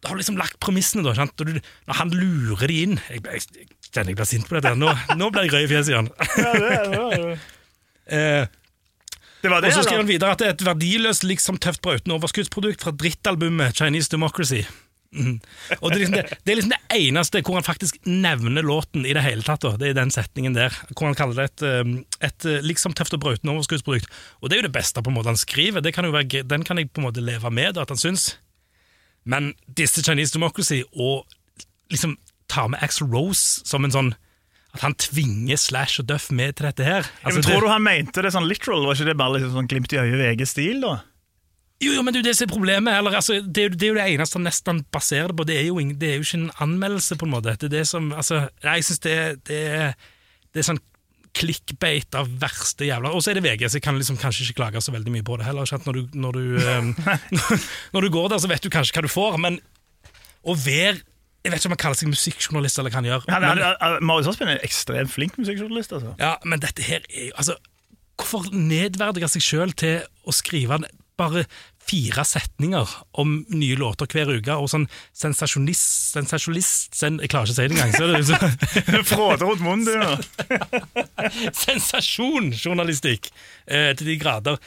[0.00, 1.12] Da har du liksom lagt premissene, da.
[1.18, 1.36] Sant?
[1.42, 4.74] Når han lurer de inn jeg, jeg kjenner jeg blir sint på dette.
[4.78, 6.10] Nå, nå blir jeg rød i fjeset igjen.
[6.38, 7.38] Ja, det, det, var,
[8.08, 8.46] Eh,
[9.42, 11.82] det var det, og så skriver han videre at det er et verdiløst, liksom tøft
[11.84, 14.64] brautende overskuddsprodukt fra drittalbumet Chinese Democracy.
[15.14, 15.38] Mm.
[15.80, 19.06] Og det er, liksom det, det er liksom det eneste hvor han faktisk nevner låten
[19.08, 19.62] i det hele tatt.
[19.64, 19.76] Da.
[19.80, 23.16] Det er den setningen der, hvor han kaller det et, um, et uh, liksom tøft
[23.16, 24.10] og brautende overskuddsprodukt.
[24.42, 25.84] Og det er jo det beste på en måte han skriver.
[25.84, 28.34] Det kan være, den kan jeg på en måte leve med, da, at han syns.
[29.28, 31.24] Men disse Chinese Democracy og
[31.92, 32.18] liksom
[32.48, 34.14] ta med Axl Rose som en sånn
[34.76, 37.06] At han tvinger Slash og Duff med til dette her.
[37.06, 38.84] Ja, men Altså, tror du han mente det sånn literal?
[38.84, 40.98] Var ikke det bare liksom sånn glimt i øyet VG-stil, da?
[41.80, 42.92] Jo, jo, men det er jo det som er problemet.
[42.98, 45.46] Eller, altså, det, er jo, det er jo det eneste han nesten baserer det på.
[45.48, 47.54] Det er jo, det er jo ikke en anmeldelse, på en måte.
[47.56, 49.16] Det er det som, altså, jeg synes det,
[49.48, 49.94] det, er-
[50.52, 50.82] det er sånn
[51.38, 54.56] clickbait av verste jævla Og så er det VG, så jeg kan liksom kanskje ikke
[54.62, 55.70] klage så veldig mye på det heller.
[55.86, 56.88] Når du, når, du, um,
[57.94, 59.60] når du går der, så vet du kanskje hva du får, men
[60.48, 60.98] å være
[61.48, 63.22] Jeg vet ikke om han kaller seg musikkjournalist, eller hva han gjør.
[63.32, 65.94] Han, men, han, han, Marius Aspen er en ekstremt flink musikkjournalist.
[65.96, 66.12] altså.
[66.20, 67.56] ja, men dette her er jo altså,
[68.18, 70.80] Hvorfor nedverdige seg sjøl til å skrive
[71.18, 71.44] bare
[71.88, 75.86] fire setninger om nye låter hver uke, og sånn sensasjonist
[76.18, 77.94] Sensasjonist sen, Jeg klarer ikke å si det engang.
[77.94, 79.94] Så det liksom, Fråder rundt munnen, du.
[80.02, 80.12] nå.
[81.64, 84.60] Sensasjonsjournalistikk eh, til de grader.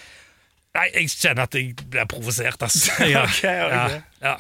[0.78, 2.96] Nei, jeg kjenner at jeg blir provosert, altså.
[3.12, 4.02] Ja, okay, okay.
[4.24, 4.36] Ja, ja.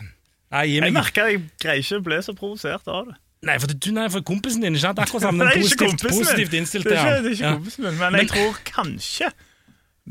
[0.51, 3.15] Nei, gi Jeg merker jeg greier ikke å bli så provosert av det.
[3.47, 4.99] Nei, for du nei, for kompisen din, ikke sant?
[5.01, 7.55] Akkurat sammen, Nei, ikke positivt, positivt Det er ikke, det er ikke Ja.
[7.57, 9.31] kompisen min, men, Men- jeg tror kanskje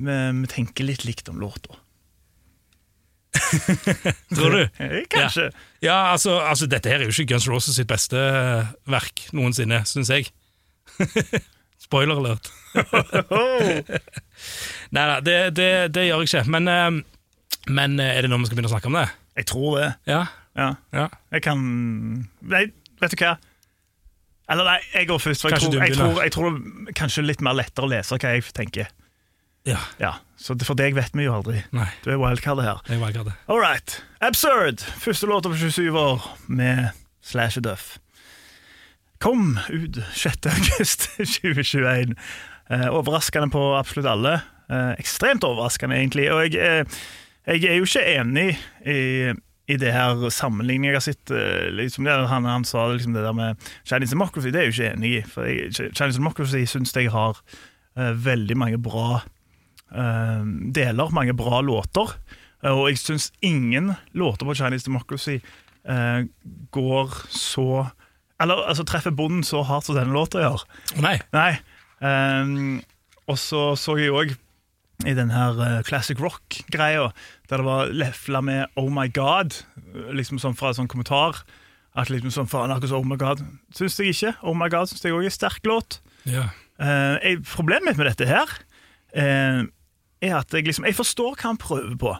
[0.00, 1.76] vi, vi tenker litt likt om låta.
[4.34, 4.62] Tror du?
[5.14, 5.50] Kanskje.
[5.82, 8.18] Ja, ja altså, altså, dette her er jo ikke Guns Roses sitt beste
[8.90, 10.30] verk noensinne, syns jeg.
[11.80, 12.50] Spoiler alert.
[14.90, 16.44] Nei da, det, det, det gjør jeg ikke.
[16.54, 16.90] Men, eh,
[17.70, 19.06] men eh, er det nå vi skal begynne å snakke om det?
[19.36, 19.90] Jeg tror det.
[20.10, 20.24] Ja?
[20.56, 20.74] Ja.
[20.92, 21.06] ja.
[21.32, 21.60] Jeg kan
[22.40, 22.64] Nei,
[23.00, 23.36] vet du hva?
[24.50, 25.44] Eller nei, jeg går først.
[25.44, 28.18] For jeg tror, jeg, tror, jeg tror det er kanskje litt mer lettere å lese
[28.18, 28.88] hva jeg tenker.
[29.68, 29.78] ja.
[30.00, 31.62] Ja, Så for deg vet vi jo aldri.
[31.76, 32.80] Nei, Du er wildcardet her.
[32.88, 33.34] jeg er det.
[33.46, 34.02] All right.
[34.20, 34.80] Absurd.
[34.98, 36.90] Første låta på 27 år med
[37.22, 37.98] Slash Duff.
[39.20, 40.46] Kom ut 6.
[40.50, 41.10] august
[41.42, 42.16] 2021.
[42.70, 44.40] Eh, overraskende på absolutt alle.
[44.70, 46.30] Eh, ekstremt overraskende, egentlig.
[46.32, 47.00] Og jeg, eh,
[47.46, 49.32] jeg er jo ikke enig i,
[49.70, 51.32] i det her sammenligningen jeg har sett.
[51.32, 54.76] eh, liksom han, han sa liksom det der med Chinese Democracy, det er jeg jo
[54.76, 55.22] ikke enig i.
[55.28, 57.40] For jeg, Chinese Democracy syns jeg har
[57.96, 62.14] uh, veldig mange bra uh, deler, mange bra låter.
[62.64, 65.40] Uh, Og jeg syns ingen låter på Chinese Democracy
[66.70, 67.86] går så
[68.40, 70.60] Eller altså, treffer bonden så hardt som denne låta gjør.
[71.00, 71.14] Nei.
[71.32, 71.56] Nei.
[72.04, 72.82] Um,
[73.28, 74.36] og så så jeg òg
[75.08, 77.10] i den her eh, classic rock-greia,
[77.48, 79.56] der det var lefla med Oh My God,
[80.12, 81.42] liksom sånn fra en sånn kommentar.
[81.98, 83.40] At liksom sånn, faen, akkurat så Oh My God
[83.74, 84.36] Syns jeg ikke.
[84.46, 85.98] Oh My God syns jeg òg er sterk låt.
[86.28, 86.46] Ja.
[86.78, 88.52] Eh, problemet mitt med dette her
[89.10, 89.64] eh,
[90.22, 92.14] er at jeg liksom Jeg forstår hva han prøver på.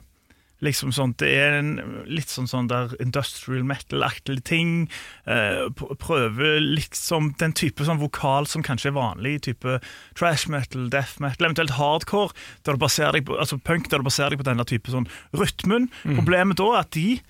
[0.61, 1.71] Liksom sånn, Det er en
[2.05, 4.91] litt sånn, sånn der industrial metal-aktig ting.
[5.25, 9.79] Eh, pr- prøver liksom den type sånn vokal som kanskje er vanlig i type
[10.19, 14.05] trash metal, death metal, eventuelt hardcore, der du baserer deg på, altså punk, der du
[14.11, 15.89] baserer deg på denne type sånn rytmen.
[16.05, 17.21] Problemet da er at de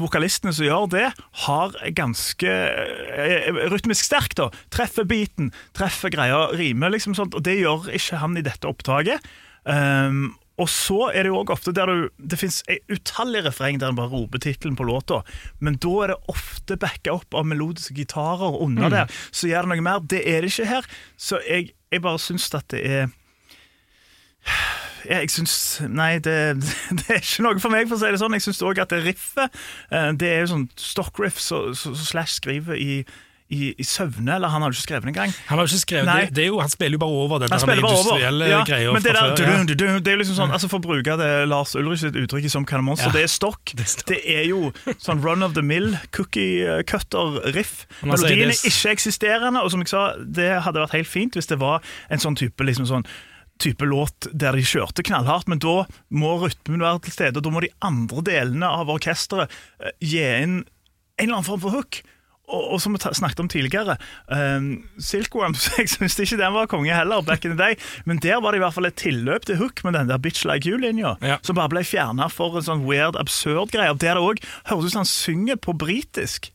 [0.00, 1.06] vokalistene som gjør det,
[1.46, 4.48] har ganske eh, rytmisk sterk, da.
[4.72, 9.22] Treffer beaten, treffer greia, rimer, liksom sånt, og det gjør ikke han i dette opptaket.
[9.66, 12.60] Um, og så er det jo også ofte der du Det fins
[12.92, 15.22] utallige refreng der en bare roper tittelen på låta,
[15.58, 19.16] men da er det ofte backa opp av melodiske gitarer under der.
[19.32, 20.04] Så gjør det noe mer.
[20.04, 20.86] Det er det ikke her.
[21.16, 23.10] Så jeg, jeg bare syns at det er
[25.08, 25.54] jeg syns
[25.88, 26.36] Nei, det,
[26.98, 28.36] det er ikke noe for meg, for å si det sånn.
[28.36, 29.60] Jeg syns òg at det riffet
[29.92, 33.02] eh, Det er jo sånn stockriff som så, så Slash skriver i,
[33.50, 35.32] i, i søvne, eller han har jo ikke skrevet engang.
[35.48, 37.50] Han har jo ikke skrevet det, det er jo, Han spiller jo bare over den
[37.50, 39.48] der industrielle Ja, greia men det, der, før.
[39.50, 39.56] Ja.
[39.64, 42.04] du, du, du, det er jo liksom sånn, altså For å bruke det Lars Ulrich
[42.04, 43.72] sitt uttrykk i Some Kind Monster, Ja, det er stokk.
[43.78, 43.88] det.
[44.06, 44.70] Det er jo
[45.02, 47.84] sånn run of the mill, cookie cutter-riff.
[48.04, 51.50] Men altså, er er ikke-eksisterende, og som jeg sa, det hadde vært helt fint hvis
[51.50, 53.06] det var en sånn type liksom sånn
[53.60, 55.82] type låt der de kjørte knallhardt, men da
[56.16, 57.40] må rytmen være til stede.
[57.40, 60.62] og Da må de andre delene av orkesteret eh, gi inn
[61.20, 62.00] en eller annen form for hook.
[62.50, 66.94] Og, og som vi snakket om tidligere, um, Silkworms Jeg syns ikke den var konge
[66.94, 69.60] heller, back in the day, men der var det i hvert fall et tilløp til
[69.60, 71.38] hook med den der Bitch Like You-linja, Ja.
[71.46, 73.92] som bare ble fjerna for en sånn weird, absurd greie.
[73.94, 76.50] Der det òg høres ut som han synger på britisk.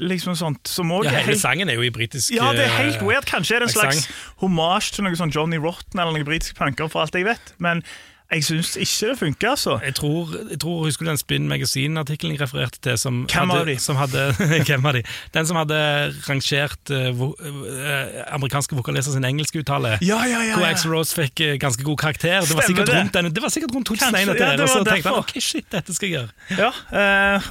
[0.00, 3.02] Liksom sånt som også Ja, hele sangen er jo i britisk ja, det er helt
[3.02, 3.26] eh, weird.
[3.28, 4.06] Kanskje er det en slags
[4.40, 7.52] homasj til noe sånn Johnny Rotten eller noen britiske punker, for alt jeg vet.
[7.60, 7.84] Men
[8.32, 9.78] jeg syns ikke det funker, altså.
[9.84, 12.98] Jeg tror, jeg tror Husker du den Spin Magazine-artikkelen jeg refererte til?
[12.98, 13.76] Som Hvem hadde, av de?
[13.78, 14.22] Som hadde,
[14.68, 15.02] hvem av de?
[15.34, 15.80] Den som hadde
[16.28, 19.98] rangert uh, vo, uh, amerikanske vokalister sin engelske uttale.
[20.00, 20.76] Ja, ja, ja, Hvor ja.
[20.94, 22.40] Rose fikk uh, ganske god karakter.
[22.40, 22.98] Det var sikkert det.
[23.00, 25.94] rundt, den, det var sikkert rundt 2001 ja, og så tenkte han ok, shit, dette
[25.94, 26.62] skal jeg gjøre.
[26.62, 26.72] Ja,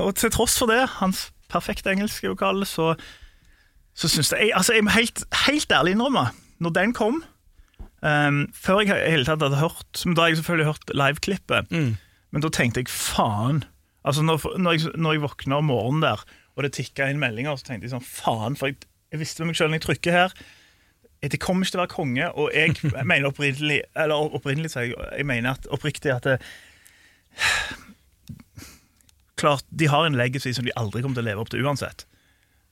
[0.02, 2.94] og til tross for det, hans perfekte engelske vokal, så,
[3.94, 6.26] så syns jeg Altså, jeg må helt, helt ærlig innrømme,
[6.60, 7.22] når den kom
[8.02, 11.72] um, Før jeg i hele tatt hadde hørt Men Da har jeg selvfølgelig hørt liveklippet,
[11.72, 11.92] Mm.
[12.32, 13.64] men da tenkte jeg faen.
[14.06, 16.24] Altså, når, når, jeg, når jeg våkna om morgenen der,
[16.56, 18.82] og det tikka inn meldinger, så tenkte jeg sånn faen, for jeg,
[19.14, 20.34] jeg visste med meg sjøl når jeg trykker her
[21.22, 22.74] det kommer ikke til å være konge, og jeg
[23.06, 26.40] mener opprinnelig Eller opprinnelig, så jeg, jeg mener at, oppriktig at det,
[29.38, 32.06] klart, de har en legacy som de aldri kommer til å leve opp til uansett.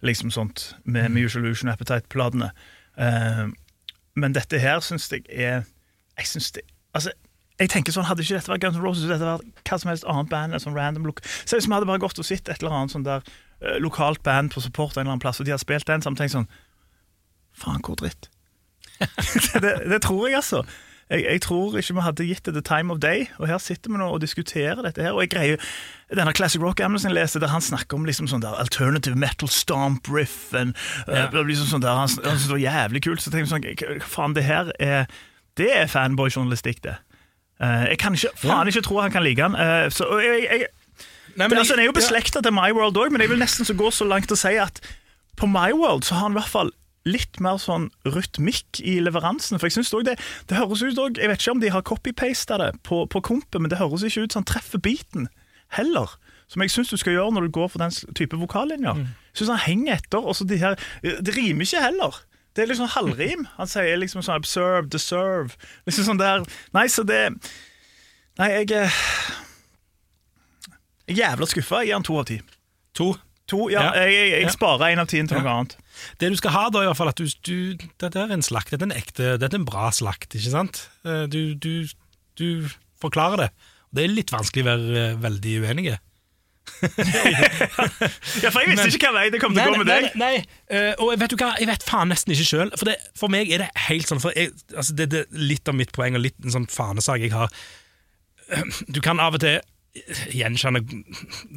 [0.05, 2.51] Liksom sånt med, Mutual Usual Illusion Appetite-platene.
[2.97, 3.45] Eh,
[4.21, 5.63] men dette her syns jeg er
[6.17, 6.63] Jeg synes det
[6.95, 7.11] Altså,
[7.59, 9.91] jeg tenker sånn, Hadde ikke dette vært Guns N' Roses, hadde dette vært hva som
[9.91, 11.21] helst annet band en sånn random look.
[11.43, 14.23] Se hvis vi hadde bare gått og sett et eller annet sånn der uh, lokalt
[14.25, 16.23] band på support en eller annen plass, og de hadde spilt den, så hadde vi
[16.23, 16.49] tenkt sånn
[17.59, 18.29] Faen, hvor dritt.
[19.63, 20.63] det, det tror jeg, altså.
[21.09, 23.89] Jeg, jeg tror ikke vi hadde gitt det the time of day, og her sitter
[23.89, 25.15] vi nå og diskuterer dette her.
[25.17, 25.69] Og jeg greier
[26.13, 30.09] denne Classic Rock jeg leste, der han snakker om liksom sånn der alternative metal stomp
[30.13, 30.53] riff.
[30.53, 30.77] And,
[31.09, 33.23] uh, liksom sånn der, han, han synes det var jævlig kult.
[33.25, 35.09] Så tenkte jeg sånn, faen, det her er
[35.57, 36.99] Det er fanboy-journalistikk, det.
[37.59, 39.57] Uh, jeg kan ikke, faen ikke tro han kan like han.
[39.57, 40.69] Uh, så, og jeg, jeg,
[41.35, 43.67] Nei, det, altså, den er jo beslekta til My World òg, men jeg vil nesten
[43.67, 44.79] så gå så langt å si at
[45.39, 46.71] på My World så har han i hvert fall
[47.05, 49.59] litt mer sånn rytmikk i leveransen.
[49.59, 50.17] For jeg synes det,
[50.49, 53.61] det høres ut også, Jeg vet ikke om de har copy-pasta det på, på kompet,
[53.61, 55.29] men det høres ikke ut som han treffer beaten
[55.77, 56.09] heller.
[56.49, 58.95] Som jeg syns du skal gjøre når du går for den type vokallinjer.
[59.05, 60.17] Jeg synes han henger etter.
[60.25, 62.15] og så de her, Det rimer ikke heller.
[62.55, 63.47] Det er liksom halvrim.
[63.57, 65.53] Han sier liksom sånn observe, deserve.
[65.85, 67.29] Liksom sånn der Nei, så det
[68.39, 68.91] Nei, jeg er
[71.09, 71.79] jeg er jævla skuffa.
[71.81, 72.39] Jeg gir han to av ti.
[72.99, 73.13] To.
[73.49, 73.93] To, ja, Ja.
[74.03, 74.49] Jeg, jeg, jeg Ja.
[74.53, 75.75] sparer en av tien til noe annet.
[76.21, 78.71] Det du skal ha, da, i hvert fall at du, du Dette er en slakt.
[78.73, 80.83] Dette er en ekte Dette er en bra slakt, ikke sant?
[81.05, 81.87] Eh, Du, du,
[82.39, 82.67] du
[83.01, 83.49] forklarer det.
[83.95, 85.97] Det er litt vanskelig å være eh, veldig uenige.
[88.43, 90.07] Ja, for Jeg visste Men- ikke hva vei det kom til å gå med deg.
[90.19, 90.77] Nei, nei.
[90.77, 92.71] Eh, og vet du hva, jeg vet faen nesten ikke sjøl.
[92.79, 95.91] For, for meg er det helt sånn for jeg, altså det, det Litt av mitt
[95.95, 97.49] poeng og litt en sånn fanesak jeg har.
[98.95, 99.59] Du kan av og til
[100.31, 100.81] gjenkjenne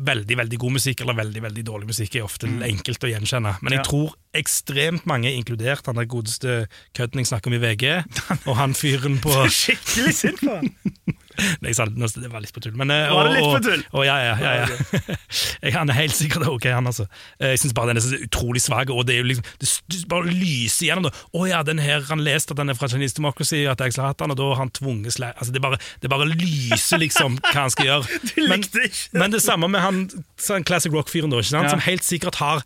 [0.08, 2.14] veldig veldig god musikk eller veldig veldig dårlig musikk.
[2.16, 3.56] er ofte enkelt å gjenkjenne.
[3.62, 3.88] Men jeg Ja.
[3.90, 8.04] tror ekstremt mange, inkludert han der godeste kødden jeg snakker om i VG,
[8.48, 10.74] og han fyren på Skikkelig synd på han.
[11.62, 12.74] Nei, jeg sa det, var litt på tull.
[12.76, 13.84] Men, eh, Var det og- litt på tull?
[13.92, 15.16] og ja, ja, ja, ja.
[15.62, 17.06] Jeg, han er helt sikkert ok, han altså.
[17.40, 19.68] Eh, Jeg syns bare den er så utrolig svak, og det er jo liksom Det,
[19.94, 21.08] det bare lyser igjennom.
[21.34, 24.10] Å ja, den her, han leste at den er fra Chinese Democracy, at jeg har
[24.12, 25.32] hatt den, og da har han tvunget sle...
[25.38, 28.20] Altså, det bare, det bare lyser liksom hva han skal gjøre.
[28.34, 29.20] Du Men, likte ikke det.
[29.22, 30.02] men det samme med han
[30.40, 31.68] sånn Classic Rock-fyren, da, ikke sant?
[31.70, 31.76] Ja.
[31.76, 32.62] som helt sikkert har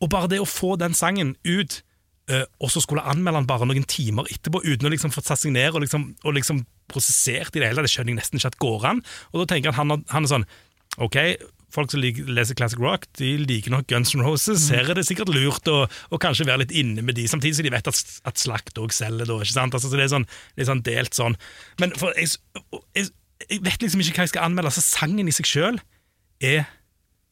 [0.00, 1.80] Og bare det å få den sangen ut
[2.32, 5.52] og så skulle anmelde han bare noen timer etterpå uten å liksom få satt seg
[5.52, 7.84] ned og liksom, og liksom prosessert i det hele.
[7.84, 9.02] Det skjønner jeg nesten ikke at går an.
[9.32, 10.48] Og da tenker jeg at han, han er sånn
[11.02, 11.16] Ok,
[11.74, 14.68] folk som leser classic rock, de liker nok Guns N' Roses.
[14.70, 17.66] Her er det sikkert lurt å å kanskje være litt inne med de, samtidig som
[17.66, 19.26] de vet at, at Slakt òg selger.
[19.26, 19.74] Da, ikke sant?
[19.74, 20.28] Altså, så det er sånn,
[20.60, 21.34] litt sånn delt sånn.
[21.82, 22.36] Men for jeg,
[22.94, 23.10] jeg,
[23.48, 24.74] jeg vet liksom ikke hva jeg skal anmelde.
[24.76, 25.82] så sangen i seg sjøl
[26.44, 26.68] er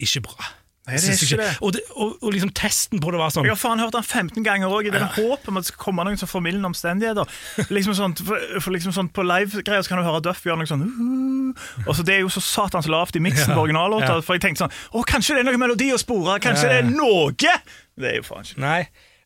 [0.03, 0.51] ikke bra.
[0.83, 1.51] Nei, det er ikke det.
[1.63, 4.03] Og, det, og, og liksom testen på det var sånn Jeg har faen hørt den
[4.03, 7.29] 15 ganger òg, i det håpet om at det skal komme noen som formildende omstendigheter.
[7.71, 10.83] Liksom sånn, for, for liksom sånt På live-greier kan du høre Duff gjøre noe sånn
[10.83, 14.17] uh, og så Det er jo så satans lavt i miksen Ja, på originallåta.
[14.17, 14.25] ja.
[14.27, 16.35] For jeg tenkte sånn Å, kanskje det er noe melodi å spore?
[16.43, 16.83] Kanskje Ja, ja.
[16.83, 17.57] det er noe?
[17.95, 18.79] Det er jo faen ikke Nei,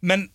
[0.06, 0.28] men,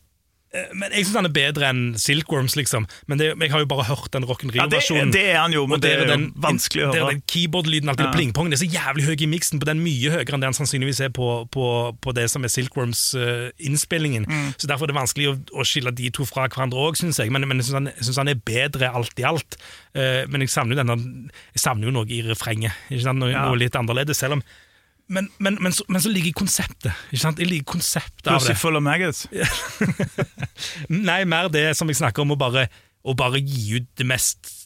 [0.77, 2.85] men jeg syns han er bedre enn Silkworms, liksom.
[3.09, 4.83] Men det, jeg har jo bare hørt den Rock in Ja, det,
[5.15, 8.05] det er han jo, men det er den, vanskelig å det er den keyboard-lyden, alltid
[8.05, 8.13] Ja.
[8.13, 10.59] pling-pong, det er så jævlig høy i miksen på den, mye høyere enn det han
[10.59, 11.67] sannsynligvis er på, på,
[12.05, 14.27] på det som er Silkworms-innspillingen.
[14.29, 14.51] Mm.
[14.59, 17.33] Så Derfor er det vanskelig å, å skille de to fra hverandre òg, syns jeg.
[17.33, 19.57] Men, men jeg syns han, han er bedre alt i alt.
[19.97, 20.99] Uh, men jeg savner denne
[21.53, 22.77] Jeg savner jo noe i refrenget.
[22.91, 23.21] Ikke sant?
[23.23, 23.47] Noe, Ja.
[23.49, 24.45] noe litt annerledes, selv om
[25.09, 26.93] men, men, men, så, men så ligger konseptet.
[27.11, 27.41] Ikke sant?
[27.43, 28.57] Jeg liker konseptet av det.
[28.61, 29.27] Full of maggots.
[30.89, 32.67] Nei, mer det som jeg snakker om, å bare,
[33.05, 34.59] å bare gi ut det mest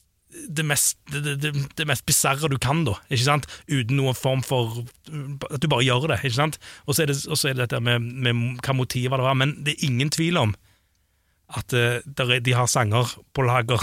[0.52, 2.98] det mest, det, det, det mest bisarre du kan, da.
[3.08, 3.46] Ikke sant?
[3.72, 4.82] Uten noen form for
[5.48, 6.18] At du bare gjør det.
[6.26, 6.58] ikke sant?
[6.84, 9.38] Og så er det, er det dette med, med hva motivet det var.
[9.38, 10.52] Men det er ingen tvil om
[11.56, 12.02] at uh,
[12.36, 13.80] de har sanger på lager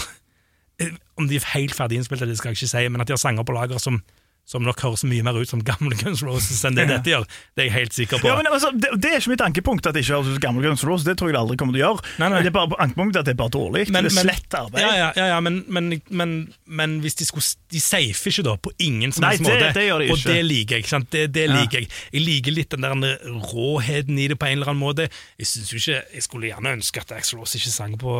[0.82, 3.14] Eh, Om de er helt ferdig innspilt, det skal jeg ikke si, men at de
[3.14, 4.00] har sanger på lager som,
[4.44, 7.24] som nok høres mye mer ut som gamle Guns Roses enn det dette gjør.
[7.56, 8.28] Det er jeg helt sikker på.
[8.28, 10.42] Ja, men altså, det, det er ikke mitt ankepunkt at det ikke høres ut som
[10.44, 11.06] gamle Guns Roses.
[11.08, 12.04] Det tror jeg det aldri kommer til å gjøre.
[12.20, 12.40] Nei, nei.
[12.44, 13.84] Det er bare ankepunktet at det er bare dårlig.
[13.88, 14.82] det er slett arbeid.
[14.84, 16.34] Ja, ja, ja, ja men, men, men,
[16.66, 19.70] men hvis de skulle De safer ikke da, på ingen som helst måte.
[19.78, 20.84] det gjør de Og det liker jeg.
[20.84, 21.08] ikke sant?
[21.14, 21.54] Det, det Ja.
[21.60, 21.88] liker jeg.
[22.12, 23.16] Jeg liker litt den der
[23.54, 25.08] råheten i det på en eller annen måte.
[25.40, 28.18] Jeg synes jo ikke, jeg skulle gjerne ønske at Axl Rose ikke sang på,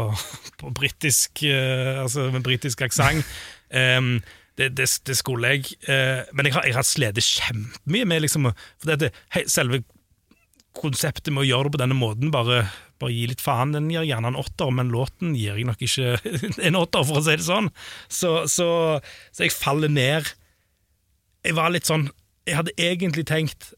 [0.61, 3.29] på britisk uh, Altså med britisk aksent.
[3.75, 4.17] Um,
[4.59, 5.75] det, det, det skulle jeg.
[5.91, 8.51] eh, men jeg har, jeg har slitt kjempemye med liksom,
[8.83, 9.11] For det,
[9.51, 9.83] selve
[10.75, 12.65] konseptet med å gjøre det på denne måten, bare,
[13.03, 16.17] bare gi litt faen, den gir gjerne en åtter, men låten gir jeg nok ikke
[16.67, 17.71] en åtter, for å si det sånn.
[18.11, 18.69] Så, så,
[19.31, 20.33] så jeg faller ned.
[21.45, 22.07] Jeg var litt sånn
[22.49, 23.73] Jeg hadde egentlig tenkt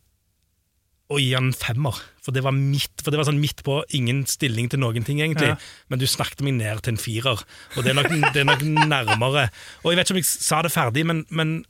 [1.13, 1.95] å gi han en femmer,
[2.25, 5.21] for det var midt, for det var sånn midt på, ingen stilling til noen ting,
[5.23, 5.53] egentlig.
[5.53, 5.57] Ja.
[5.89, 7.45] Men du snakket meg ned til en firer,
[7.77, 9.45] og det er nok, det er nok nærmere.
[9.85, 11.61] Og jeg vet ikke om jeg sa det ferdig, men, men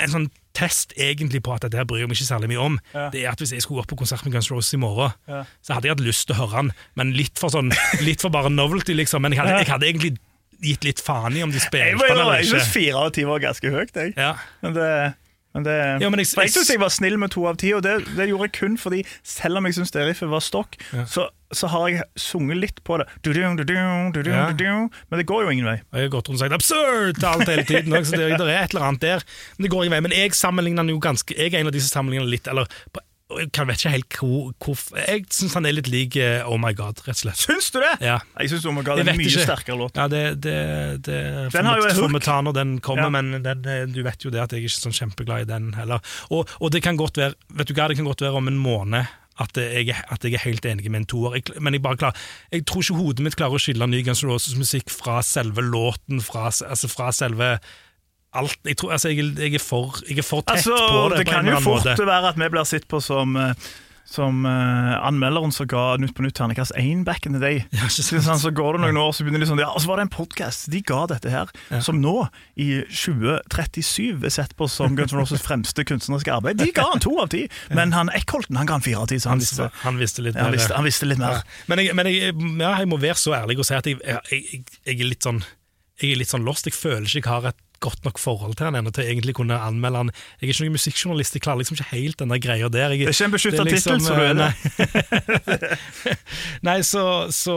[0.00, 2.76] en sånn test egentlig på at dette her bryr jeg meg ikke særlig mye om,
[2.92, 3.08] Ja.
[3.14, 5.44] det er at hvis jeg skulle gå på konsert med Guns Roses i morgen, Ja.
[5.64, 7.72] så hadde jeg hatt lyst til å høre han, men litt for sånn,
[8.04, 9.22] litt for bare novelty, liksom.
[9.22, 10.12] Men jeg hadde, jeg hadde egentlig
[10.60, 12.58] gitt litt faen i om de Jeg, spilte han eller jeg ikke.
[12.60, 14.12] syns fire av ti var ganske høyt, jeg.
[14.20, 14.34] Ja.
[14.60, 14.88] Men det,
[15.54, 17.72] men det Ja, men jeg- For jeg syns jeg var snill med to av ti,
[17.74, 20.76] og det, det gjorde jeg kun fordi selv om jeg syns det riffet var stokk,
[21.10, 23.06] så, så har jeg sunget litt på det.
[23.22, 24.46] Du-dum, du-dum, du-dum, Ja.
[24.52, 24.90] du-dum.
[25.10, 25.80] Men det går jo ingen vei.
[25.92, 27.92] Jeg har gått rundt og sagt absurd til alt hele tiden.
[28.04, 29.22] Så det, det er et eller annet der.
[29.58, 30.00] Men det går ingen vei.
[30.06, 33.02] Men jeg sammenligner jo ganske Jeg er en av de som sammenligner litt, eller på-
[33.38, 36.56] jeg kan vet ikke helt hvor, hvor Jeg syns han er litt lik eh, Oh
[36.58, 37.38] My God, rett og slett.
[37.38, 37.92] Syns du det?
[38.02, 38.16] Ja.
[38.40, 39.44] Jeg syns Oh My God er en mye ikke.
[39.46, 39.96] sterkere låt.
[40.00, 40.56] Ja, det, det,
[41.06, 41.20] det
[41.54, 42.22] Den har jo får hook.
[42.26, 43.14] ta når den kommer, Ja.
[43.20, 45.72] men den, eh, du vet jo det at jeg er ikke sånn kjempeglad i den
[45.78, 46.00] heller.
[46.30, 48.58] Og, og det kan godt være Vet du hva, det kan godt være om en
[48.60, 49.06] måned
[49.40, 51.38] at jeg, at jeg er helt enig med en toer.
[51.38, 52.16] Jeg, men jeg bare klar,
[52.52, 56.20] jeg tror ikke hodet mitt klarer å skille ny Guns N' Roses-musikk fra selve låten,
[56.20, 57.54] fra, altså fra selve
[58.32, 58.58] alt.
[58.64, 61.18] Jeg tror, altså, jeg, jeg, er for, jeg er for tett Altså, på det.
[61.22, 62.06] det på kan jo fort måte.
[62.06, 63.54] være at vi blir sett på som eh,
[64.10, 67.60] som uh, anmelderen som ga Nytt på Nytt terningkast én back in the day.
[67.70, 70.00] Ja, sånn, så går det noen år, så begynner de sånn Ja, og så var
[70.00, 70.66] det en podkast.
[70.72, 71.52] De ga dette her,
[71.84, 72.16] som nå,
[72.58, 76.58] i 2037, er sett på som Guns N' Roses fremste kunstneriske arbeid.
[76.58, 79.20] De ga han to av ti, men han Eckholten han ga han fire av ti.
[79.22, 80.58] Så Han han visste, han visste litt ja, han mer.
[80.58, 81.38] visste, han visste litt mer.
[81.38, 81.62] Ja.
[81.70, 85.06] Men, jeg, men jeg, ja, jeg må være så ærlig og si at jeg er
[85.06, 85.38] litt sånn
[86.02, 86.66] Jeg er litt sånn lost.
[86.66, 89.56] Jeg føler ikke jeg har et godt nok forhold til han ennå til egentlig kunne
[89.60, 90.12] anmelde han.
[90.40, 92.94] Jeg er ikke noen musikkjournalist, jeg klarer liksom ikke helt den der greia der.
[92.94, 94.50] Jeg, Det er ikke en er liksom, tittel, så du er det.
[95.50, 96.16] Nei,
[96.70, 97.04] nei så,
[97.34, 97.56] så,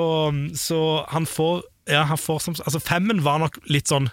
[0.55, 0.81] så
[1.13, 4.09] han får Ja, han får som Altså, femmen var nok litt sånn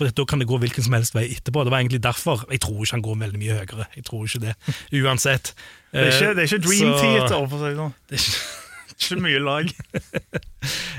[0.00, 1.60] for da kan det gå hvilken som helst vei etterpå.
[1.66, 2.46] Det var egentlig derfor.
[2.48, 3.84] Jeg tror ikke han går veldig mye høyere.
[3.98, 4.54] Jeg tror ikke det,
[5.02, 5.50] uansett.
[5.92, 7.92] Det er ikke, det er ikke Dream Så- Theater, for å si det sånn.
[8.08, 8.56] Det er ikke-
[9.00, 9.68] Ikke mye lag.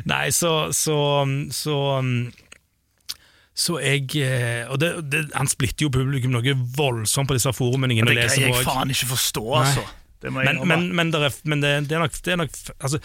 [0.10, 0.96] Nei, så Så,
[1.54, 1.76] så,
[3.56, 7.94] Så jeg eh, Og det, det, han splitter jo publikum noe voldsomt på disse forumene.
[7.98, 8.64] Ingen Det kan jeg også.
[8.70, 9.84] faen ikke forstå, altså.
[10.22, 12.50] Det må jeg Men, men, men, er, men det, det er nok, det er nok
[12.80, 13.00] altså,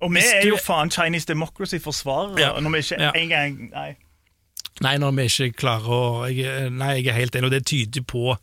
[0.00, 2.52] Og vi er jo faen Chinese democracy-forsvarere, Ja.
[2.60, 3.10] når vi ikke Ja.
[3.16, 3.90] engang Nei.
[4.80, 6.00] Nei, når vi ikke klarer å
[6.32, 8.36] jeg, Nei, jeg er helt enig, og det tyder på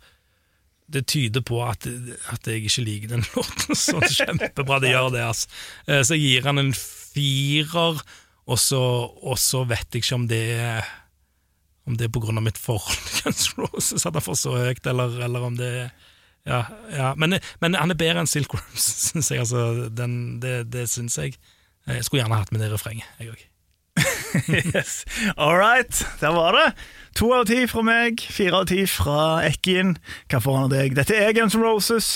[0.87, 1.83] det tyder på at,
[2.31, 4.77] at jeg ikke liker den låten så kjempebra.
[4.79, 5.49] Det gjør det, altså.
[5.83, 7.99] Så jeg gir han en firer,
[8.47, 8.79] og så,
[9.19, 10.87] og så vet jeg ikke om det er
[11.87, 15.19] Om det er av mitt forhold til Guns Roses at han får så høyt, eller,
[15.23, 15.89] eller om det er
[16.47, 16.63] ja,
[16.95, 17.13] ja.
[17.19, 19.43] Men, men han er bedre enn Silkworms, syns jeg.
[19.43, 21.35] Altså, den, det det syns jeg.
[21.87, 23.45] Jeg skulle gjerne hatt med det refrenget, jeg òg.
[24.75, 25.05] Yes.
[25.37, 26.67] All right, der var det.
[27.15, 29.95] To av ti fra meg, fire av ti fra Ekkien.
[30.29, 30.97] Hva får han av deg?
[30.99, 32.11] Dette er Guns N' Roses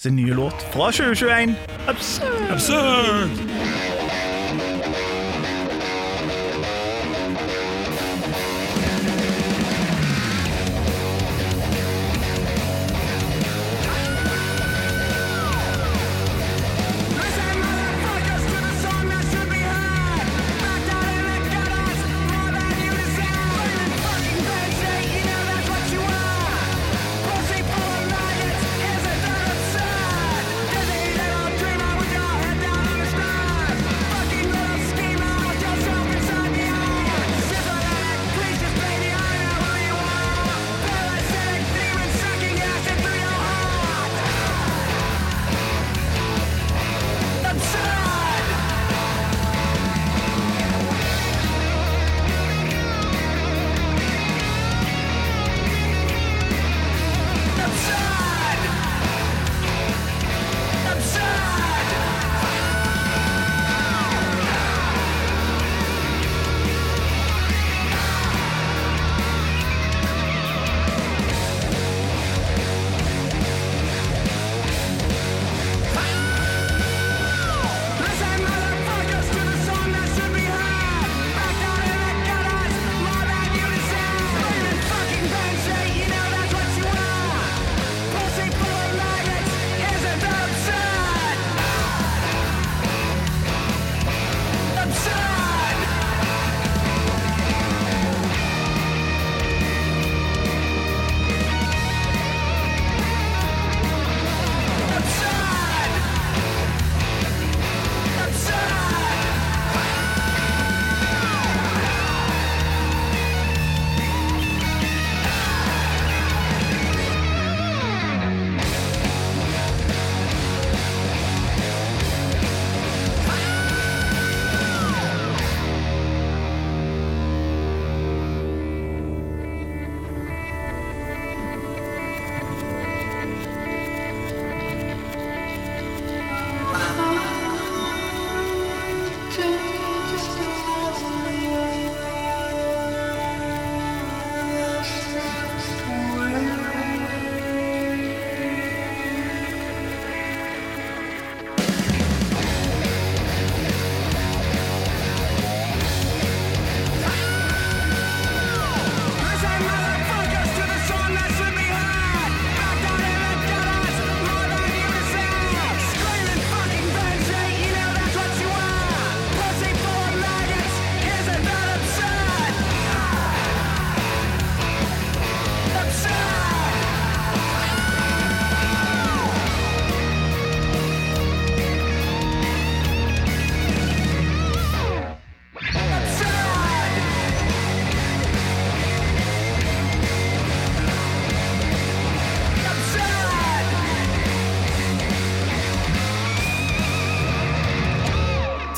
[0.00, 1.56] sin nye låt fra 2021.
[1.90, 2.50] Absurd!
[2.54, 3.89] Absurd!